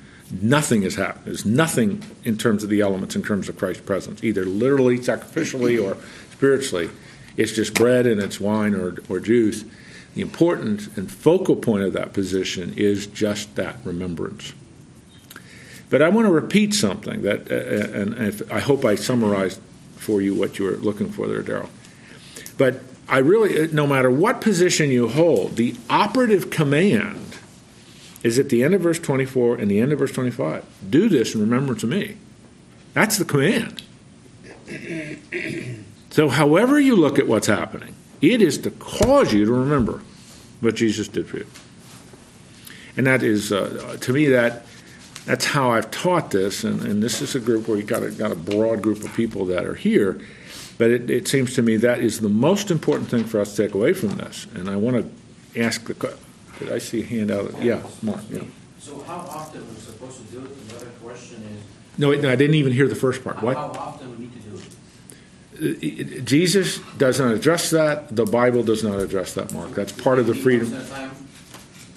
[0.41, 1.25] Nothing has happened.
[1.25, 5.81] There's nothing in terms of the elements, in terms of Christ's presence, either literally, sacrificially,
[5.81, 5.97] or
[6.31, 6.89] spiritually.
[7.38, 9.65] It's just bread and it's wine or, or juice.
[10.15, 14.54] The important and focal point of that position is just that remembrance.
[15.89, 19.62] But I want to repeat something that, uh, and if, I hope I summarized
[19.97, 21.69] for you what you were looking for there, Daryl.
[22.58, 27.38] But I really, no matter what position you hold, the operative command
[28.23, 30.65] is at the end of verse 24 and the end of verse 25.
[30.89, 32.17] Do this in remembrance of me.
[32.93, 33.84] That's the command.
[36.10, 40.01] So, however you look at what's happening, it is to cause you to remember
[40.62, 41.47] what Jesus did for you.
[42.97, 44.65] And that is, uh, to me, that
[45.25, 46.63] that's how I've taught this.
[46.63, 49.13] And, and this is a group where you got a, got a broad group of
[49.13, 50.19] people that are here.
[50.78, 53.63] But it, it seems to me that is the most important thing for us to
[53.65, 54.45] take away from this.
[54.54, 54.97] And I want
[55.54, 56.17] to ask the
[56.60, 57.62] did I see a hand out?
[57.62, 58.21] Yeah, Mark.
[58.30, 58.43] Yeah.
[58.80, 60.51] So how often are we're supposed to do it?
[60.69, 63.38] Another question is, No, wait, no, I didn't even hear the first part.
[63.38, 63.58] how What?
[63.58, 64.63] often we need to do it?
[65.60, 68.15] Jesus does not address that.
[68.15, 69.72] The Bible does not address that, Mark.
[69.72, 70.72] That's part of the freedom.
[70.72, 71.12] Once in a time,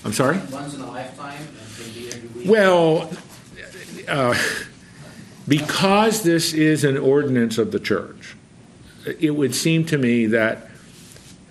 [0.05, 0.38] I'm sorry?
[0.53, 2.49] once in a lifetime, and every week?
[2.49, 3.11] Well,
[4.07, 4.38] uh,
[5.49, 8.37] because this is an ordinance of the church,
[9.18, 10.68] it would seem to me that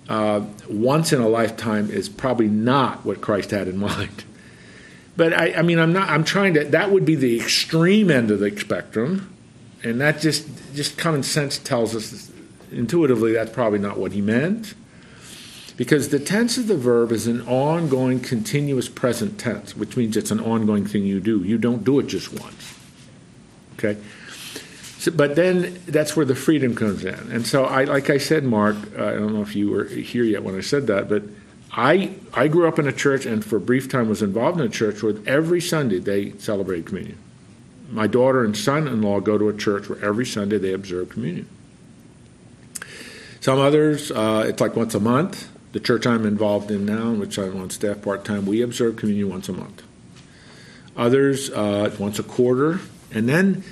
[0.08, 4.24] uh, once in a lifetime is probably not what Christ had in mind.
[5.16, 6.08] But I, I mean, I'm not.
[6.08, 6.64] I'm trying to.
[6.64, 9.34] That would be the extreme end of the spectrum,
[9.82, 12.30] and that just just common sense tells us
[12.70, 14.74] intuitively that's probably not what he meant.
[15.76, 20.32] Because the tense of the verb is an ongoing, continuous present tense, which means it's
[20.32, 21.44] an ongoing thing you do.
[21.44, 22.74] You don't do it just once.
[23.74, 23.96] Okay?
[24.98, 27.14] So, but then that's where the freedom comes in.
[27.14, 30.24] And so, I, like I said, Mark, uh, I don't know if you were here
[30.24, 31.22] yet when I said that, but
[31.70, 34.66] I, I grew up in a church and for a brief time was involved in
[34.66, 37.18] a church where every Sunday they celebrated communion.
[37.88, 41.08] My daughter and son in law go to a church where every Sunday they observe
[41.08, 41.48] communion.
[43.40, 45.48] Some others, uh, it's like once a month.
[45.72, 48.96] The church I'm involved in now, in which I'm on staff part time, we observe
[48.96, 49.82] communion once a month.
[50.96, 52.80] Others, uh, once a quarter.
[53.12, 53.64] And then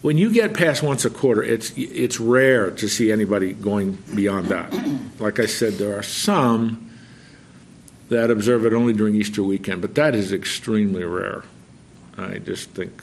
[0.00, 4.48] when you get past once a quarter, it's, it's rare to see anybody going beyond
[4.48, 4.72] that.
[5.20, 6.90] Like I said, there are some
[8.08, 11.44] that observe it only during Easter weekend, but that is extremely rare.
[12.18, 13.02] I just think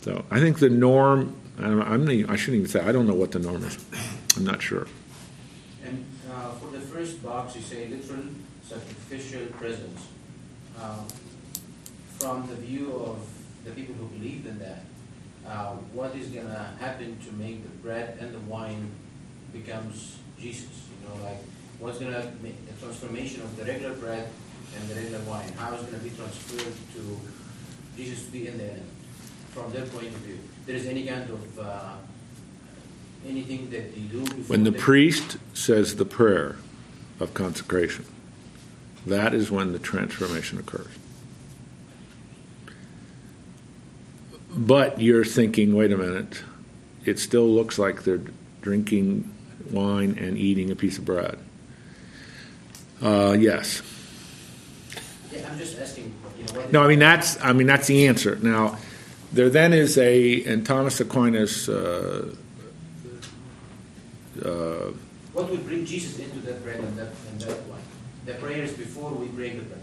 [0.00, 0.24] so.
[0.30, 1.34] I think the norm.
[1.58, 2.80] I, I'm I shouldn't even say.
[2.80, 3.78] I don't know what the norm is.
[4.36, 4.86] I'm not sure.
[5.84, 8.24] And uh, for the first box, you say literal
[8.62, 10.06] sacrificial presence.
[10.78, 11.02] Uh,
[12.18, 13.18] From the view of
[13.64, 14.82] the people who believe in that,
[15.46, 18.90] uh, what is gonna happen to make the bread and the wine
[19.52, 20.82] becomes Jesus?
[20.90, 21.38] You know, like,
[21.78, 24.28] what's gonna make the transformation of the regular bread
[24.76, 25.52] and the regular wine?
[25.56, 27.20] How is it gonna be transferred to
[27.96, 28.78] Jesus to be in there
[29.52, 30.38] from their point of view?
[30.66, 31.94] There is any kind of, uh,
[33.26, 36.56] anything that they do When the priest says the prayer
[37.20, 38.04] of consecration,
[39.06, 40.92] that is when the transformation occurs.
[44.58, 46.42] but you're thinking, wait a minute,
[47.04, 48.20] it still looks like they're
[48.60, 49.32] drinking
[49.70, 51.38] wine and eating a piece of bread.
[53.00, 53.82] Uh, yes.
[55.30, 56.66] Yeah, I'm just asking, you know.
[56.72, 58.36] No, I mean that's I mean that's the answer.
[58.36, 58.78] Now,
[59.32, 61.68] there then is a and Thomas Aquinas.
[61.68, 62.34] Uh,
[64.44, 64.92] uh,
[65.32, 67.80] What would bring Jesus into that bread and that, and that wine?
[68.26, 69.80] The prayer is before we break the bread.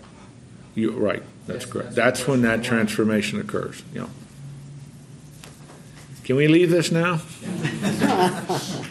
[0.76, 1.24] you right.
[1.48, 1.96] That's That's- correct.
[1.96, 3.84] that's That's when that transformation occurs.
[3.94, 4.08] Yeah.
[6.24, 7.22] Can we leave this now?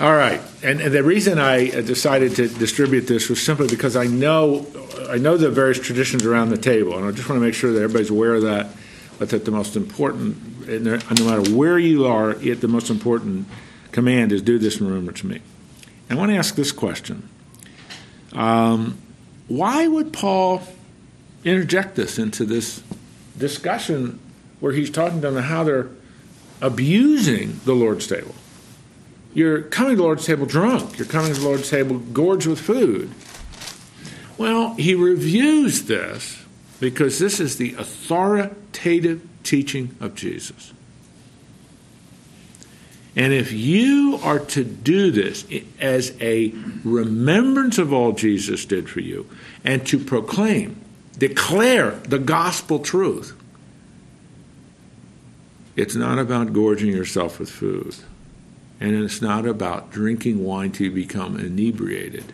[0.00, 4.06] All right, and, and the reason I decided to distribute this was simply because I
[4.06, 4.66] know
[5.10, 7.70] I know the various traditions around the table, and I just want to make sure
[7.72, 8.68] that everybody's aware of that.
[9.20, 13.46] But that the most important, no matter where you are, it, the most important
[13.92, 15.42] command is do this in remembrance of me.
[16.08, 17.28] And I want to ask this question:
[18.32, 18.96] um,
[19.46, 20.62] Why would Paul
[21.44, 22.82] interject this into this
[23.36, 24.18] discussion
[24.58, 25.90] where he's talking to them how they're
[26.62, 28.34] abusing the Lord's table?
[29.34, 30.98] You're coming to the Lord's table drunk.
[30.98, 33.10] You're coming to the Lord's table gorged with food.
[34.38, 36.39] Well, he reviews this
[36.80, 40.72] because this is the authoritative teaching of Jesus.
[43.16, 45.44] And if you are to do this
[45.80, 46.54] as a
[46.84, 49.28] remembrance of all Jesus did for you
[49.64, 50.80] and to proclaim,
[51.18, 53.36] declare the gospel truth,
[55.76, 57.96] it's not about gorging yourself with food.
[58.80, 62.32] And it's not about drinking wine to become inebriated.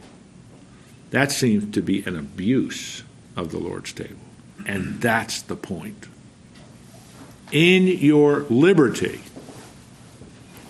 [1.10, 3.02] That seems to be an abuse
[3.34, 4.25] of the Lord's table.
[4.64, 6.06] And that's the point.
[7.52, 9.20] In your liberty,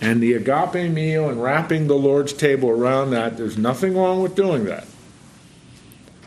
[0.01, 4.34] and the agape meal and wrapping the Lord's table around that, there's nothing wrong with
[4.34, 4.87] doing that.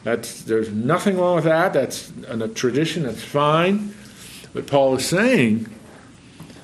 [0.04, 1.74] That's, there's nothing wrong with that.
[1.74, 3.94] That's a tradition, that's fine.
[4.54, 5.68] But Paul is saying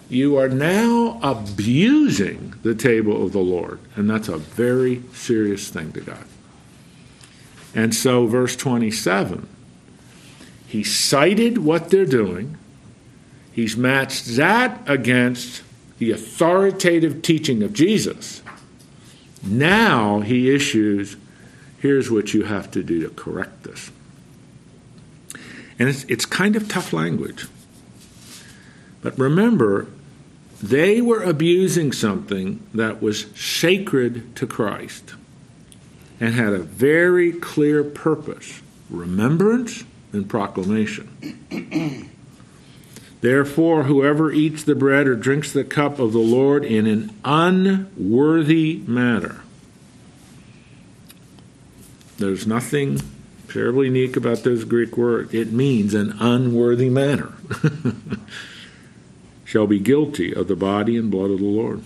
[0.09, 5.91] you are now abusing the table of the Lord, and that's a very serious thing
[5.93, 6.25] to God.
[7.73, 9.47] And so, verse 27,
[10.67, 12.57] he cited what they're doing,
[13.51, 15.63] he's matched that against
[15.97, 18.41] the authoritative teaching of Jesus.
[19.43, 21.17] Now he issues
[21.79, 23.91] here's what you have to do to correct this.
[25.77, 27.47] And it's, it's kind of tough language.
[29.01, 29.87] But remember,
[30.63, 35.13] they were abusing something that was sacred to Christ
[36.19, 42.09] and had a very clear purpose remembrance and proclamation.
[43.21, 48.83] Therefore, whoever eats the bread or drinks the cup of the Lord in an unworthy
[48.85, 49.41] manner.
[52.17, 53.01] There's nothing
[53.49, 55.33] terribly unique about those Greek words.
[55.33, 57.33] It means an unworthy manner.
[59.45, 61.81] shall be guilty of the body and blood of the Lord.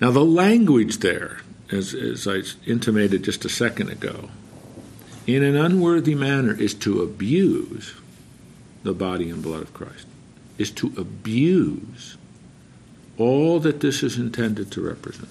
[0.00, 1.40] Now, the language there,
[1.70, 4.30] as, as I intimated just a second ago,
[5.28, 7.94] in an unworthy manner is to abuse
[8.82, 10.06] the body and blood of Christ,
[10.56, 12.16] is to abuse
[13.18, 15.28] all that this is intended to represent.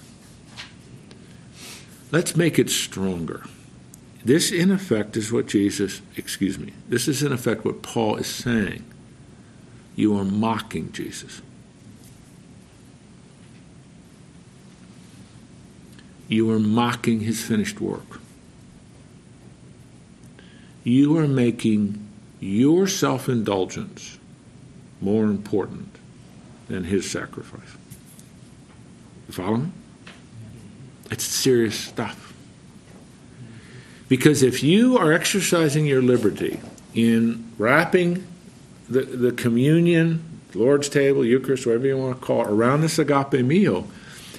[2.12, 3.42] Let's make it stronger.
[4.24, 8.28] This, in effect, is what Jesus, excuse me, this is in effect what Paul is
[8.28, 8.84] saying.
[9.96, 11.42] You are mocking Jesus.
[16.28, 18.20] You are mocking his finished work.
[20.88, 22.02] You are making
[22.40, 24.18] your self indulgence
[25.02, 25.94] more important
[26.68, 27.76] than his sacrifice.
[29.26, 29.70] You follow me?
[31.10, 32.32] It's serious stuff.
[34.08, 36.58] Because if you are exercising your liberty
[36.94, 38.26] in wrapping
[38.88, 43.44] the, the communion, Lord's table, Eucharist, whatever you want to call it, around this agape
[43.44, 43.86] meal,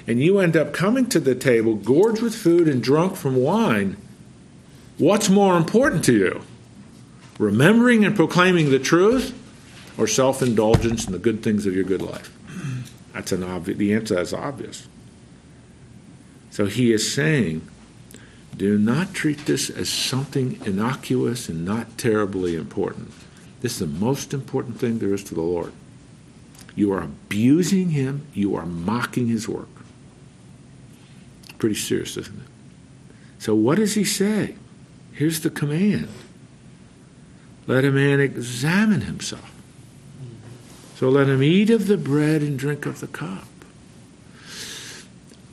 [0.07, 3.97] and you end up coming to the table gorged with food and drunk from wine,
[4.99, 6.41] what's more important to you?
[7.39, 9.33] Remembering and proclaiming the truth
[9.97, 12.31] or self indulgence in the good things of your good life?
[13.13, 14.87] That's an obvious, the answer is obvious.
[16.51, 17.67] So he is saying,
[18.55, 23.13] do not treat this as something innocuous and not terribly important.
[23.61, 25.71] This is the most important thing there is to the Lord.
[26.75, 29.69] You are abusing him, you are mocking his work.
[31.57, 32.47] Pretty serious, isn't it?
[33.37, 34.55] So, what does he say?
[35.19, 36.07] Here's the command
[37.67, 39.53] let a man examine himself.
[40.95, 43.43] So, let him eat of the bread and drink of the cup.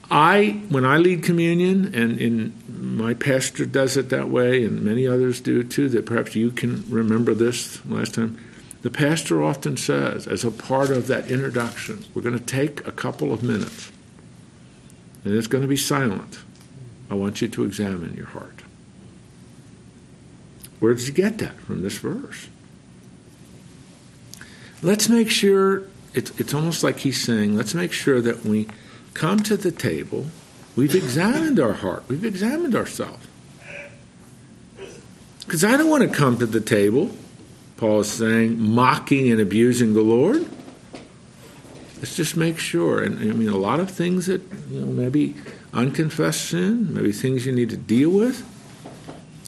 [0.09, 5.05] I, when I lead communion, and in my pastor does it that way, and many
[5.05, 8.39] others do too, that perhaps you can remember this last time.
[8.83, 12.93] The pastor often says, as a part of that introduction, we're going to take a
[12.93, 13.91] couple of minutes,
[15.25, 16.39] and it's going to be silent.
[17.11, 18.63] I want you to examine your heart.
[20.81, 22.49] Where did you get that from this verse?
[24.83, 28.69] Let's make sure, it's, it's almost like he's saying, let's make sure that we
[29.15, 30.27] come to the table,
[30.77, 33.27] we've examined our heart, we've examined ourselves.
[35.41, 37.11] Because I don't want to come to the table,
[37.77, 40.47] Paul is saying, mocking and abusing the Lord.
[41.99, 43.03] Let's just make sure.
[43.03, 45.35] And I mean, a lot of things that, you know, maybe
[45.73, 48.45] unconfessed sin, maybe things you need to deal with,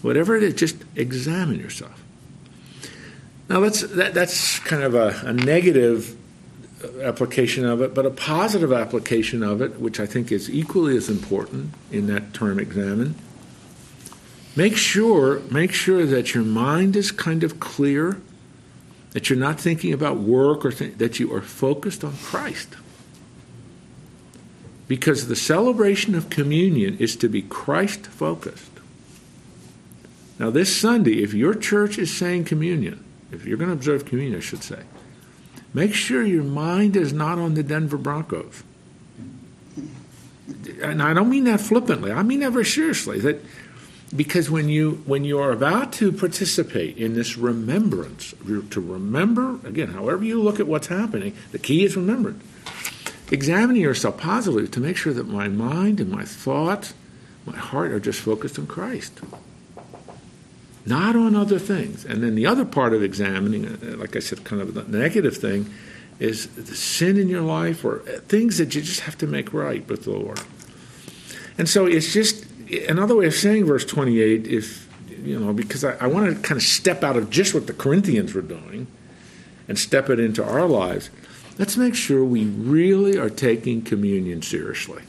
[0.03, 2.03] whatever it is, just examine yourself.
[3.49, 6.16] Now, that's, that, that's kind of a, a negative
[7.03, 11.09] application of it, but a positive application of it, which I think is equally as
[11.09, 13.14] important in that term examine.
[14.55, 18.20] Make sure, make sure that your mind is kind of clear,
[19.12, 22.76] that you're not thinking about work or th- that you are focused on Christ.
[24.86, 28.70] Because the celebration of communion is to be Christ focused.
[30.39, 34.39] Now, this Sunday, if your church is saying communion, if you're going to observe communion,
[34.39, 34.82] I should say,
[35.74, 38.62] Make sure your mind is not on the Denver Broncos.
[40.82, 42.11] And I don't mean that flippantly.
[42.11, 43.20] I mean that very seriously.
[43.20, 43.45] That
[44.16, 48.32] because when you when you are about to participate in this remembrance,
[48.70, 52.43] to remember again, however you look at what's happening, the key is remembrance.
[53.30, 56.95] Examining yourself positively to make sure that my mind and my thoughts,
[57.45, 59.20] my heart are just focused on Christ
[60.89, 62.05] not on other things.
[62.05, 65.36] And then the other part of examining, uh, like I said, kind of the negative
[65.36, 65.72] thing,
[66.18, 69.86] is the sin in your life or things that you just have to make right
[69.89, 70.41] with the Lord.
[71.57, 72.45] And so it's just
[72.89, 74.86] another way of saying verse 28 is,
[75.22, 77.72] you know, because I, I want to kind of step out of just what the
[77.72, 78.86] Corinthians were doing
[79.68, 81.11] and step it into our lives.
[81.59, 85.03] Let's make sure we really are taking communion seriously.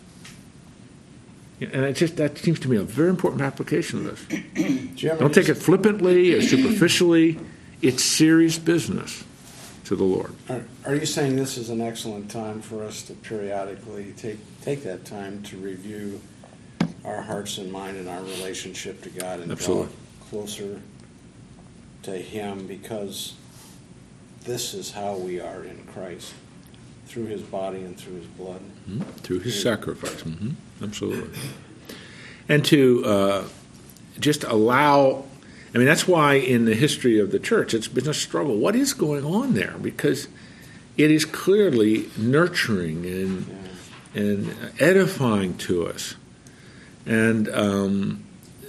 [1.62, 5.02] And it just that seems to me a very important application of this.
[5.20, 7.40] Don't take it flippantly or superficially.
[7.82, 9.24] It's serious business
[9.86, 10.34] to the Lord.
[10.50, 14.84] Are, are you saying this is an excellent time for us to periodically take take
[14.84, 16.22] that time to review
[17.04, 19.88] our hearts and mind and our relationship to God and Absolutely.
[19.88, 20.82] draw closer
[22.04, 23.34] to Him because
[24.44, 26.34] this is how we are in Christ
[27.08, 28.62] through His body and through His blood.
[28.88, 29.02] Mm-hmm.
[29.02, 30.24] Through his sacrifice.
[30.24, 30.52] Mm-hmm.
[30.82, 31.38] Absolutely.
[32.48, 33.44] And to uh,
[34.20, 35.26] just allow,
[35.74, 38.58] I mean, that's why in the history of the church it's been a struggle.
[38.58, 39.76] What is going on there?
[39.82, 40.28] Because
[40.98, 43.58] it is clearly nurturing and,
[44.14, 46.16] and edifying to us.
[47.06, 48.24] And um,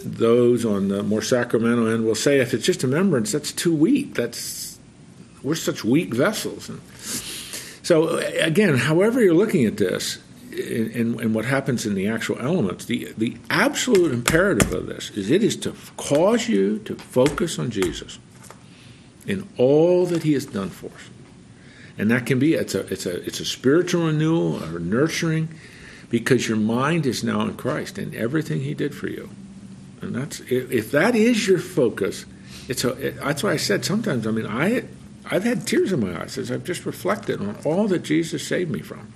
[0.04, 3.74] those on the more sacramental end will say if it's just a remembrance, that's too
[3.74, 4.14] weak.
[4.14, 4.78] That's
[5.42, 6.68] we're such weak vessels.
[6.68, 6.80] And
[7.82, 10.18] so again, however you're looking at this,
[10.52, 15.42] and, what happens in the actual elements, the the absolute imperative of this is it
[15.42, 18.18] is to cause you to focus on Jesus
[19.26, 21.10] in all that He has done for us,
[21.98, 25.48] and that can be it's a it's a it's a spiritual renewal or nurturing,
[26.08, 29.30] because your mind is now in Christ and everything He did for you,
[30.00, 32.26] and that's if, if that is your focus,
[32.68, 34.84] it's a it, that's why I said sometimes I mean I
[35.30, 38.70] I've had tears in my eyes as I've just reflected on all that Jesus saved
[38.70, 39.12] me from.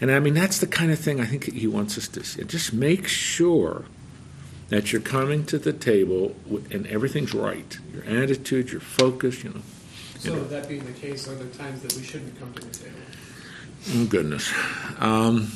[0.00, 2.44] And I mean, that's the kind of thing I think he wants us to see.
[2.44, 3.84] Just make sure
[4.68, 6.36] that you're coming to the table
[6.70, 7.78] and everything's right.
[7.92, 9.62] Your attitude, your focus, you know.
[10.18, 12.96] So that being the case, are there times that we shouldn't come to the table?
[13.90, 14.52] Oh goodness.
[14.98, 15.52] Um,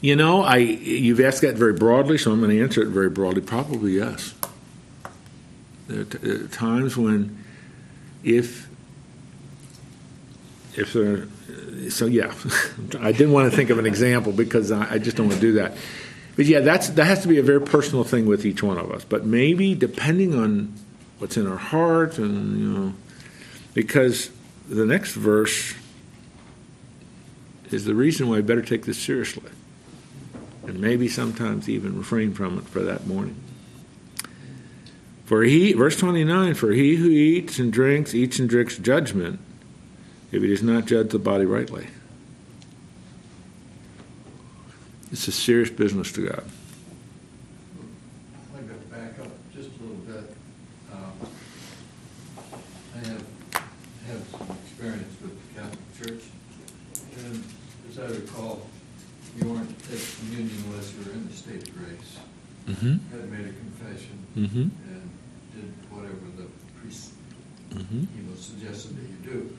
[0.00, 3.10] you know, I you've asked that very broadly, so I'm going to answer it very
[3.10, 3.40] broadly.
[3.40, 4.34] Probably yes.
[5.88, 7.42] There are, t- there are times when,
[8.22, 8.68] if
[10.74, 11.28] if there,
[11.90, 12.34] so yeah,
[13.00, 15.46] I didn't want to think of an example because I, I just don't want to
[15.46, 15.76] do that.
[16.36, 18.90] But yeah, that's that has to be a very personal thing with each one of
[18.90, 19.04] us.
[19.04, 20.74] But maybe depending on
[21.18, 22.94] what's in our heart, and you know,
[23.74, 24.30] because
[24.68, 25.74] the next verse
[27.70, 29.50] is the reason why I better take this seriously,
[30.66, 33.36] and maybe sometimes even refrain from it for that morning.
[35.24, 39.40] For he, verse 29, for he who eats and drinks, eats and drinks judgment,
[40.32, 41.86] if he does not judge the body rightly.
[45.12, 46.44] It's a serious business to God.
[48.54, 50.34] I'd like to back up just a little bit.
[50.92, 51.12] Um,
[52.94, 53.24] I have,
[54.08, 56.24] have some experience with the Catholic Church,
[57.24, 57.44] and
[57.90, 58.66] as I recall,
[59.38, 62.18] you weren't to take communion unless you were in the state of grace.
[62.68, 63.16] Mm-hmm.
[63.16, 64.60] Had made a confession Mm-hmm.
[64.60, 65.10] and
[65.54, 66.46] did whatever the
[66.80, 67.12] priest,
[67.70, 67.98] Mm-hmm.
[68.00, 69.56] you know, suggested that you do.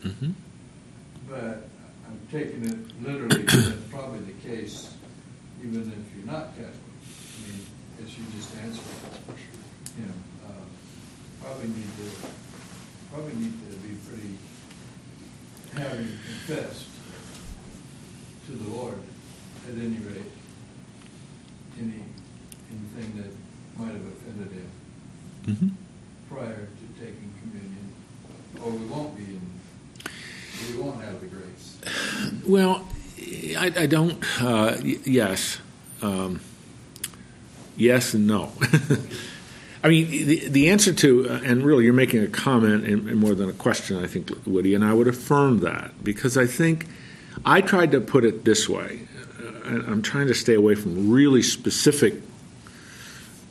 [1.30, 1.68] But
[2.08, 4.94] I'm taking it literally, that's probably the case,
[5.64, 6.74] even if you're not Catholic.
[6.74, 7.66] I mean,
[8.04, 8.84] as you just answered,
[10.00, 12.28] you know, uh, probably need to,
[13.12, 14.38] probably need to be pretty,
[15.76, 16.86] having confessed
[18.46, 18.96] to the Lord,
[19.68, 20.32] at any rate,
[21.78, 22.04] any,
[22.72, 23.32] anything that
[23.82, 24.72] might have offended him
[25.48, 25.68] Mm-hmm.
[26.30, 27.94] prior to taking communion,
[28.62, 29.42] or we won't be in,
[30.76, 31.78] we won't have the grace.
[32.48, 32.88] Well,
[33.58, 34.24] I, I don't.
[34.42, 35.60] Uh, y- yes,
[36.02, 36.40] um,
[37.76, 38.54] yes, and no.
[39.84, 43.18] I mean, the, the answer to, uh, and really, you're making a comment and, and
[43.18, 46.88] more than a question, I think, Woody, and I would affirm that because I think
[47.46, 49.02] I tried to put it this way.
[49.44, 52.16] Uh, I'm trying to stay away from really specific.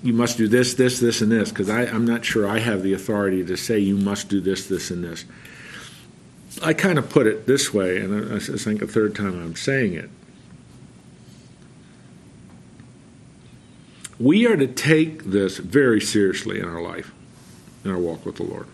[0.03, 2.95] You must do this, this, this, and this, because I'm not sure I have the
[2.95, 5.27] authority to say you must do this, this, and this.
[6.63, 9.95] I kind of put it this way, and I, think a third time I'm saying
[9.95, 10.11] it.
[14.19, 17.13] We are to take this very seriously in our life,
[17.85, 18.67] in our walk with the Lord.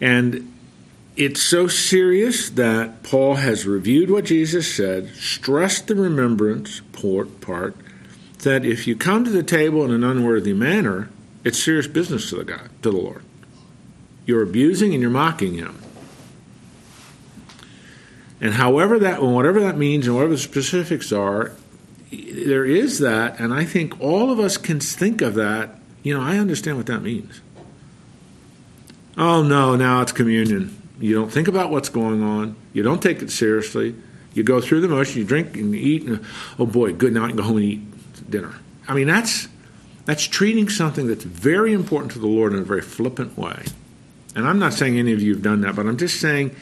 [0.00, 0.54] And
[1.16, 7.76] it's so serious that Paul has reviewed what Jesus said, stressed the remembrance part,
[8.38, 11.10] that if you come to the table in an unworthy manner,
[11.44, 13.23] it's serious business to the God, to the Lord.
[14.26, 15.78] You're abusing and you're mocking him.
[18.40, 21.52] And however that, whatever that means, and whatever the specifics are,
[22.10, 25.78] there is that, and I think all of us can think of that.
[26.02, 27.40] You know, I understand what that means.
[29.16, 30.80] Oh no, now it's communion.
[31.00, 32.56] You don't think about what's going on.
[32.72, 33.94] You don't take it seriously.
[34.34, 35.20] You go through the motion.
[35.20, 36.02] You drink and you eat.
[36.04, 36.24] And,
[36.58, 37.16] oh boy, good.
[37.16, 38.54] I can go home and eat dinner.
[38.86, 39.48] I mean, that's
[40.04, 43.64] that's treating something that's very important to the Lord in a very flippant way.
[44.34, 46.54] And I'm not saying any of you have done that, but I'm just saying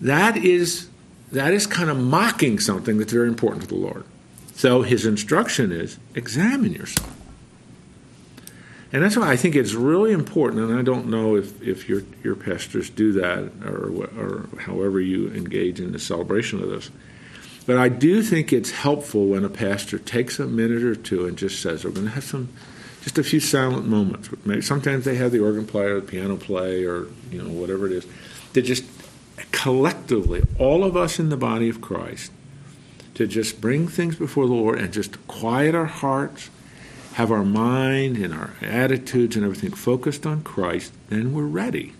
[0.00, 0.88] that is
[1.32, 4.04] that is kind of mocking something that's very important to the Lord.
[4.54, 7.14] So his instruction is examine yourself.
[8.90, 12.02] And that's why I think it's really important, and I don't know if, if your,
[12.24, 16.90] your pastors do that or, or however you engage in the celebration of this.
[17.66, 21.36] But I do think it's helpful when a pastor takes a minute or two and
[21.36, 22.48] just says, we're going to have some,
[23.08, 24.28] just a few silent moments.
[24.66, 28.06] Sometimes they have the organ player, the piano play, or you know whatever it is.
[28.52, 28.84] To just
[29.50, 32.30] collectively, all of us in the body of Christ,
[33.14, 36.50] to just bring things before the Lord and just quiet our hearts,
[37.14, 41.94] have our mind and our attitudes and everything focused on Christ, then we're ready.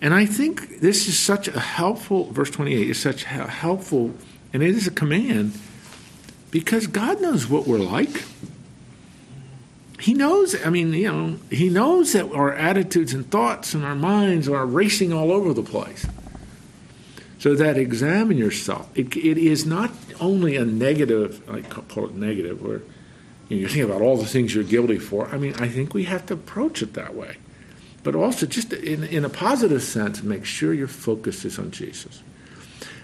[0.00, 4.14] And I think this is such a helpful, verse 28 is such a helpful,
[4.52, 5.58] and it is a command
[6.52, 8.22] because God knows what we're like.
[10.02, 13.94] He knows, I mean, you know, He knows that our attitudes and thoughts and our
[13.94, 16.04] minds are racing all over the place.
[17.38, 18.90] So that examine yourself.
[18.96, 22.82] It, it is not only a negative, I call it negative, where
[23.48, 25.28] you, know, you think about all the things you're guilty for.
[25.28, 27.36] I mean, I think we have to approach it that way.
[28.02, 32.24] But also, just in, in a positive sense, make sure your focus is on Jesus.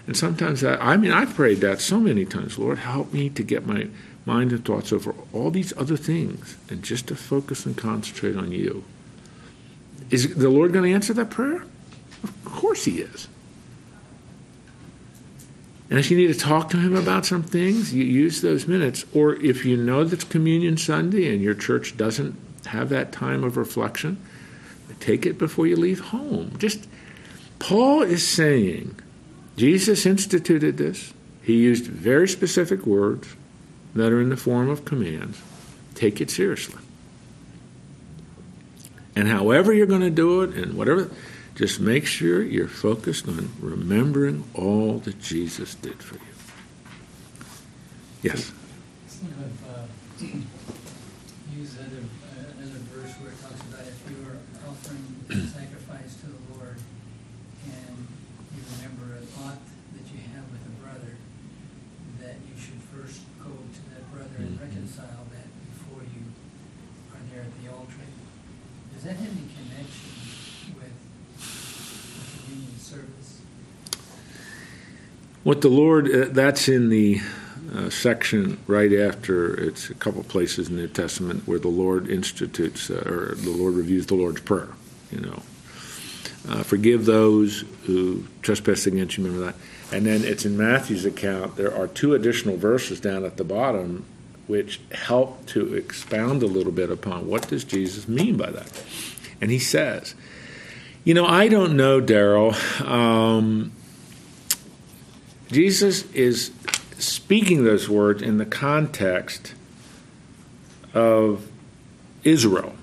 [0.09, 3.43] And sometimes, I, I mean, I've prayed that so many times Lord, help me to
[3.43, 3.89] get my
[4.25, 8.51] mind and thoughts over all these other things and just to focus and concentrate on
[8.51, 8.83] you.
[10.09, 11.63] Is the Lord going to answer that prayer?
[12.23, 13.27] Of course He is.
[15.91, 19.05] And if you need to talk to Him about some things, you use those minutes.
[19.13, 22.35] Or if you know that's Communion Sunday and your church doesn't
[22.65, 24.17] have that time of reflection,
[24.99, 26.55] take it before you leave home.
[26.57, 26.87] Just
[27.59, 28.99] Paul is saying
[29.59, 31.13] Jesus instituted this.
[31.43, 33.35] He used very specific words
[33.93, 35.41] that are in the form of commands.
[35.95, 36.79] Take it seriously.
[39.17, 41.11] And however you're going to do it and whatever,
[41.55, 46.21] just make sure you're focused on remembering all that Jesus did for you.
[48.23, 48.53] Yes?
[49.09, 50.25] Some have uh,
[51.57, 54.39] used other, uh, another verse where it talks about if you are
[54.71, 55.03] offering
[55.51, 56.77] sacrifice to the Lord
[57.67, 58.07] and
[58.55, 59.59] you remember an ought
[59.95, 61.15] that you have with a brother,
[62.19, 64.63] that you should first go to that brother and Mhm.
[64.63, 66.23] reconcile that before you
[67.11, 68.03] are there at the altar.
[68.95, 70.11] Does that have any connection
[70.75, 70.91] with
[71.39, 73.39] the communion service?
[75.49, 77.21] What the Lord, uh, that's in the
[77.75, 82.07] uh, section right after, it's a couple places in the New Testament where the Lord
[82.07, 84.67] institutes, uh, or the Lord reviews the Lord's Prayer,
[85.11, 85.41] you know.
[86.47, 89.23] Uh, forgive those who trespass against you.
[89.25, 89.55] Remember that.
[89.91, 91.55] And then it's in Matthew's account.
[91.55, 94.05] There are two additional verses down at the bottom
[94.45, 98.83] which help to expound a little bit upon what does Jesus mean by that.
[99.41, 100.13] And he says,
[101.03, 102.53] "You know, I don't know, Daryl.
[102.87, 103.71] Um,
[105.51, 106.51] Jesus is
[106.97, 109.53] speaking those words in the context
[110.93, 111.49] of
[112.23, 112.73] Israel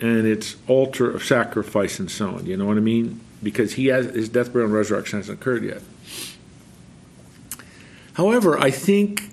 [0.00, 2.46] and its altar of sacrifice and so on.
[2.46, 3.20] You know what I mean?
[3.42, 5.82] Because he has his death, burial, and resurrection hasn't occurred yet.
[8.14, 9.30] However, I think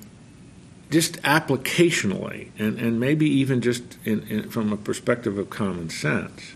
[0.92, 6.54] just applicationally, and, and maybe even just in, in, from a perspective of common sense,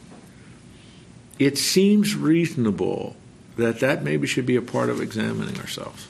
[1.39, 3.15] it seems reasonable
[3.55, 6.07] that that maybe should be a part of examining ourselves.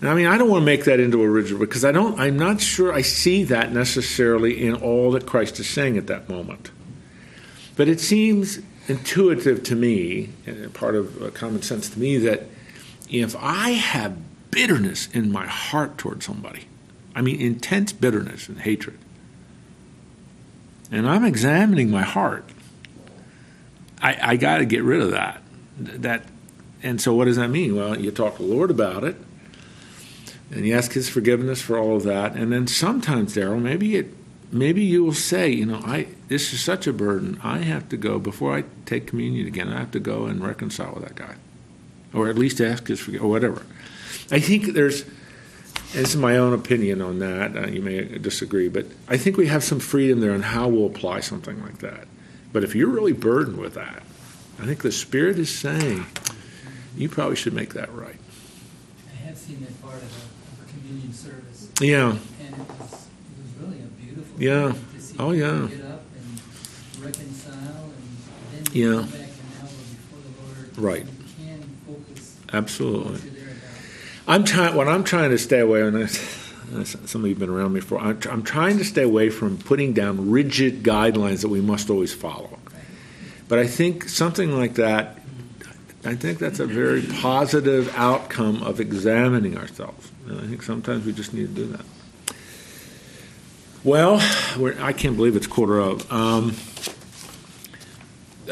[0.00, 2.18] And I mean, I don't want to make that into a rigid because I don't.
[2.18, 6.28] I'm not sure I see that necessarily in all that Christ is saying at that
[6.28, 6.70] moment.
[7.76, 12.44] But it seems intuitive to me, and part of uh, common sense to me, that
[13.08, 14.16] if I have
[14.50, 16.66] bitterness in my heart toward somebody,
[17.14, 18.98] I mean, intense bitterness and hatred,
[20.90, 22.44] and I'm examining my heart,
[24.02, 25.42] I, I got to get rid of that.
[25.78, 26.24] That,
[26.82, 27.74] and so what does that mean?
[27.74, 29.16] Well, you talk to the Lord about it
[30.50, 32.34] and you ask His forgiveness for all of that.
[32.34, 34.14] And then sometimes, Daryl, maybe it,
[34.52, 37.40] maybe you will say, you know, I this is such a burden.
[37.42, 39.72] I have to go before I take communion again.
[39.72, 41.36] I have to go and reconcile with that guy,
[42.12, 43.66] or at least ask His forgiveness, or whatever.
[44.30, 45.04] I think there's.
[45.92, 47.56] This is my own opinion on that.
[47.56, 50.86] Uh, you may disagree, but I think we have some freedom there on how we'll
[50.86, 52.08] apply something like that.
[52.52, 54.02] But if you're really burdened with that,
[54.58, 56.06] I think the Spirit is saying
[56.96, 58.16] you probably should make that right.
[59.12, 62.10] I have seen that part of a, of a communion service, Yeah.
[62.10, 62.58] and it was, it
[62.88, 63.08] was
[63.60, 64.72] really a beautiful Yeah.
[64.72, 65.68] thing to see Oh, yeah.
[65.68, 67.90] get up and reconcile,
[68.56, 68.92] and then Yeah.
[69.00, 69.26] come back an
[69.60, 70.78] hour before the Lord.
[70.78, 71.06] Right.
[71.36, 73.12] Can focus Absolutely.
[73.12, 74.34] what you're there about.
[74.34, 74.74] I'm trying.
[74.74, 76.06] What I'm trying to stay away, and I,
[76.84, 78.00] some of you've been around me before.
[78.00, 82.12] I'm, I'm trying to stay away from putting down rigid guidelines that we must always
[82.14, 82.58] follow.
[83.48, 85.18] But I think something like that.
[86.06, 91.12] I think that's a very positive outcome of examining ourselves, and I think sometimes we
[91.12, 91.84] just need to do that.
[93.84, 94.20] Well,
[94.58, 96.10] we're, I can't believe it's quarter of.
[96.12, 96.54] Um,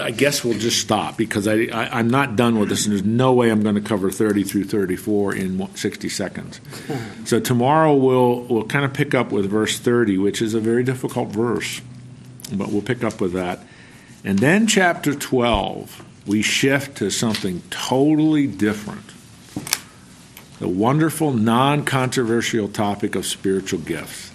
[0.00, 3.04] I guess we'll just stop because I, I, I'm not done with this, and there's
[3.04, 6.60] no way I'm going to cover 30 through 34 in 60 seconds.
[7.24, 10.82] So tomorrow we'll we'll kind of pick up with verse 30, which is a very
[10.82, 11.80] difficult verse,
[12.52, 13.60] but we'll pick up with that,
[14.24, 19.04] and then chapter 12 we shift to something totally different.
[20.58, 24.28] The wonderful, non-controversial topic of spiritual gifts,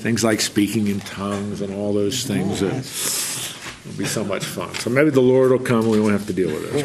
[0.00, 2.84] things like speaking in tongues and all those things that.
[3.86, 4.74] It'll be so much fun.
[4.74, 6.82] So maybe the Lord will come and we won't have to deal with We,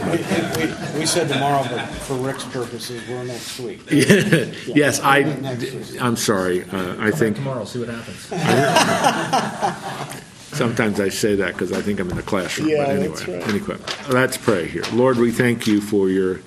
[0.66, 3.82] we, we said tomorrow, but for Rick's purposes, we're next week.
[3.92, 6.02] yes, I, week.
[6.02, 6.64] I'm sorry.
[6.64, 8.32] Uh, I think Tomorrow, see what happens.
[10.56, 12.70] sometimes I say that because I think I'm in the classroom.
[12.70, 13.48] Yeah, but anyway, that's right.
[13.48, 13.78] anyway,
[14.10, 14.84] let's pray here.
[14.94, 16.42] Lord, we thank you for your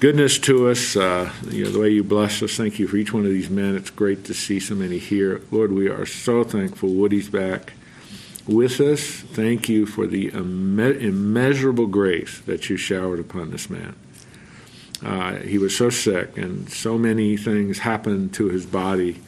[0.00, 0.96] goodness to us.
[0.96, 2.56] Uh, you know the way you bless us.
[2.56, 3.76] Thank you for each one of these men.
[3.76, 5.42] It's great to see so many here.
[5.50, 6.90] Lord, we are so thankful.
[6.90, 7.72] Woody's back
[8.46, 9.00] with us.
[9.00, 13.94] Thank you for the imme- immeasurable grace that you showered upon this man.
[15.04, 19.20] Uh, he was so sick, and so many things happened to his body.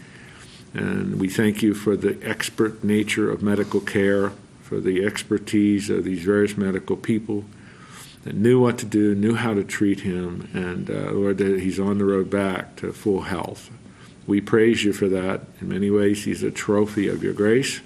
[0.75, 6.05] And we thank you for the expert nature of medical care, for the expertise of
[6.05, 7.45] these various medical people
[8.25, 11.79] that knew what to do, knew how to treat him, and uh, Lord, that he's
[11.79, 13.71] on the road back to full health.
[14.27, 15.43] We praise you for that.
[15.61, 17.81] In many ways, he's a trophy of your grace.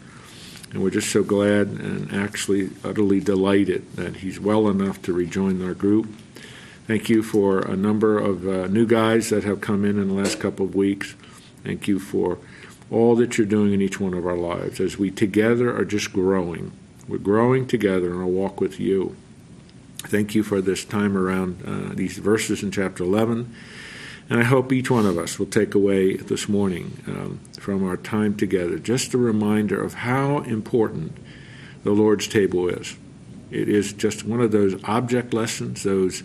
[0.73, 5.65] And we're just so glad and actually utterly delighted that he's well enough to rejoin
[5.65, 6.09] our group.
[6.87, 10.15] Thank you for a number of uh, new guys that have come in in the
[10.15, 11.15] last couple of weeks.
[11.65, 12.39] Thank you for
[12.91, 16.13] all that you're doing in each one of our lives as we together are just
[16.13, 16.73] growing.
[17.07, 19.17] We're growing together in our walk with you.
[19.99, 23.55] Thank you for this time around uh, these verses in chapter 11.
[24.31, 27.97] And I hope each one of us will take away this morning um, from our
[27.97, 31.17] time together just a reminder of how important
[31.83, 32.97] the Lord's table is.
[33.51, 36.23] It is just one of those object lessons, those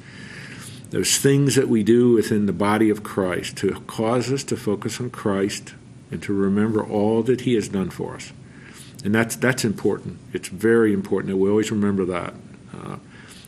[0.89, 5.01] those things that we do within the body of Christ to cause us to focus
[5.01, 5.73] on Christ
[6.13, 8.31] and to remember all that He has done for us.
[9.03, 10.19] And that's that's important.
[10.31, 12.33] It's very important that we always remember that.
[12.73, 12.97] Uh,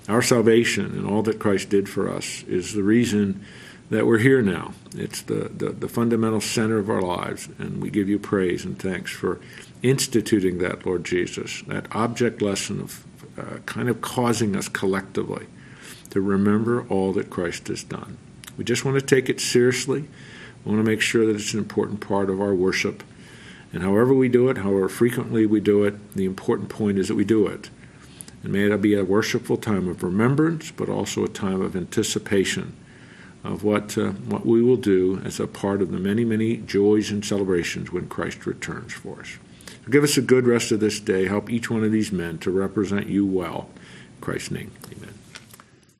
[0.09, 3.43] our salvation and all that Christ did for us is the reason
[3.89, 4.73] that we're here now.
[4.95, 8.77] It's the, the, the, fundamental center of our lives, and we give you praise and
[8.77, 9.39] thanks for
[9.83, 13.05] instituting that, Lord Jesus, that object lesson of
[13.37, 15.45] uh, kind of causing us collectively
[16.09, 18.17] to remember all that Christ has done.
[18.57, 20.05] We just want to take it seriously.
[20.65, 23.03] We want to make sure that it's an important part of our worship.
[23.71, 27.15] And however we do it, however frequently we do it, the important point is that
[27.15, 27.69] we do it.
[28.43, 32.73] And may it be a worshipful time of remembrance, but also a time of anticipation
[33.43, 37.11] of what, uh, what we will do as a part of the many, many joys
[37.11, 39.37] and celebrations when Christ returns for us.
[39.67, 41.27] So give us a good rest of this day.
[41.27, 43.69] Help each one of these men to represent you well.
[44.15, 45.14] In Christ's name, amen.